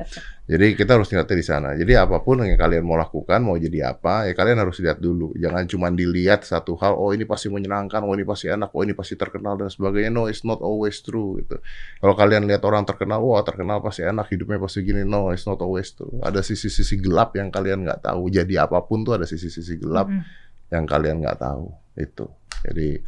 [0.45, 1.69] Jadi kita harus lihatnya di sana.
[1.73, 5.33] Jadi apa pun yang kalian mau lakukan, mau jadi apa, ya kalian harus lihat dulu.
[5.33, 8.93] Jangan cuma dilihat satu hal, oh ini pasti menyenangkan, oh ini pasti enak, oh ini
[8.93, 10.13] pasti terkenal dan sebagainya.
[10.13, 11.57] No, it's not always true gitu.
[11.97, 15.01] Kalau kalian lihat orang terkenal, wah terkenal pasti enak, hidupnya pasti gini.
[15.01, 16.21] No, it's not always true.
[16.21, 18.29] Ada sisi-sisi gelap yang kalian nggak tahu.
[18.29, 20.21] Jadi apa pun tuh ada sisi-sisi gelap Mm-mm.
[20.69, 22.29] yang kalian nggak tahu itu.
[22.61, 23.01] Jadi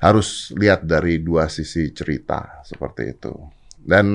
[0.00, 3.32] harus lihat dari dua sisi cerita seperti itu.
[3.76, 4.06] Dan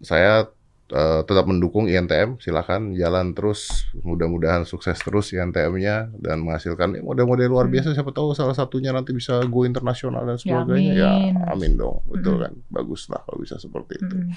[0.00, 0.44] saya
[0.88, 7.64] eh, tetap mendukung INTM, silakan jalan terus, mudah-mudahan sukses terus INTM-nya dan menghasilkan model-model luar
[7.64, 7.72] Hmm.
[7.72, 7.96] biasa.
[7.96, 10.92] Siapa tahu salah satunya nanti bisa go internasional dan sebagainya.
[10.92, 11.34] Ya, amin.
[11.48, 12.44] amin dong, betul Mm-mm.
[12.44, 14.16] kan, bagus lah kalau bisa seperti itu.
[14.20, 14.36] Mm-mm.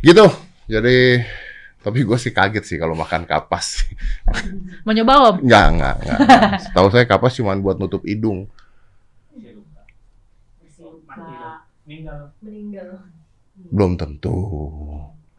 [0.00, 0.24] Gitu.
[0.68, 1.20] Jadi
[1.78, 3.84] tapi gue sih kaget sih kalau makan kapas.
[4.84, 6.18] mau nyoba om Enggak, enggak, enggak.
[6.64, 8.48] Setahu saya kapas cuma buat nutup hidung.
[11.88, 12.28] Meninggal
[13.58, 14.36] Belum tentu.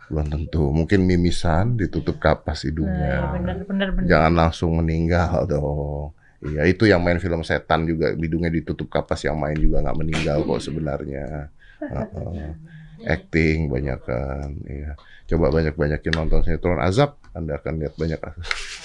[0.10, 0.74] Belum tentu.
[0.74, 3.16] Mungkin mimisan ditutup kapas Nah, hidungnya.
[3.38, 6.12] bener bener bener Jangan langsung meninggal dong.
[6.40, 10.42] Iya itu yang main film setan juga bidungnya ditutup kapas yang main juga nggak meninggal
[10.48, 11.52] kok sebenarnya.
[11.80, 12.52] Heeh.
[13.00, 14.92] Acting banyak kan, iya.
[15.24, 18.20] Coba banyak-banyakin nonton sinetron Azab, Anda akan lihat banyak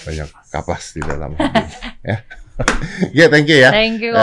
[0.07, 1.35] banyak kapas di dalam.
[1.99, 2.23] ya.
[3.11, 3.67] Ya, thank you ya.
[3.69, 4.21] Thank you, Eh,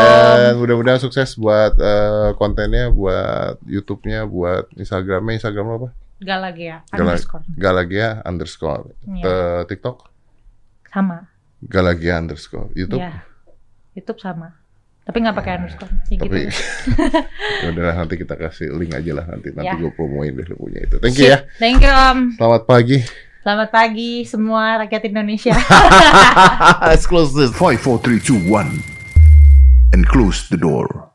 [0.51, 0.59] Om.
[0.59, 5.89] mudah-mudahan sukses buat eh, kontennya, buat YouTube-nya, buat Instagramnya, Instagram lo apa?
[6.19, 7.45] Galagia Gala- underscore.
[7.53, 8.85] Galagia underscore.
[9.05, 9.23] Iya.
[9.23, 9.97] Eh, TikTok
[10.89, 11.29] Sama.
[11.61, 12.69] Galagia underscore.
[12.73, 13.01] YouTube.
[13.01, 13.21] Iya.
[13.93, 14.57] YouTube sama.
[15.03, 15.93] Tapi nggak pakai underscore.
[16.09, 16.63] Ya Tapi gitu.
[17.63, 19.77] ya udahlah nanti kita kasih link aja lah nanti nanti Ya.
[19.77, 20.97] gue promoin deh lu punya itu.
[20.97, 21.43] Thank you ya.
[21.59, 22.39] Thank you, Om.
[22.39, 23.03] Selamat pagi.
[23.43, 25.59] Selamat pagi semua rakyat Indonesia.
[26.87, 27.51] Let's close this.
[27.51, 29.91] 5, 4, 3, 2, 1.
[29.99, 31.12] And close the door.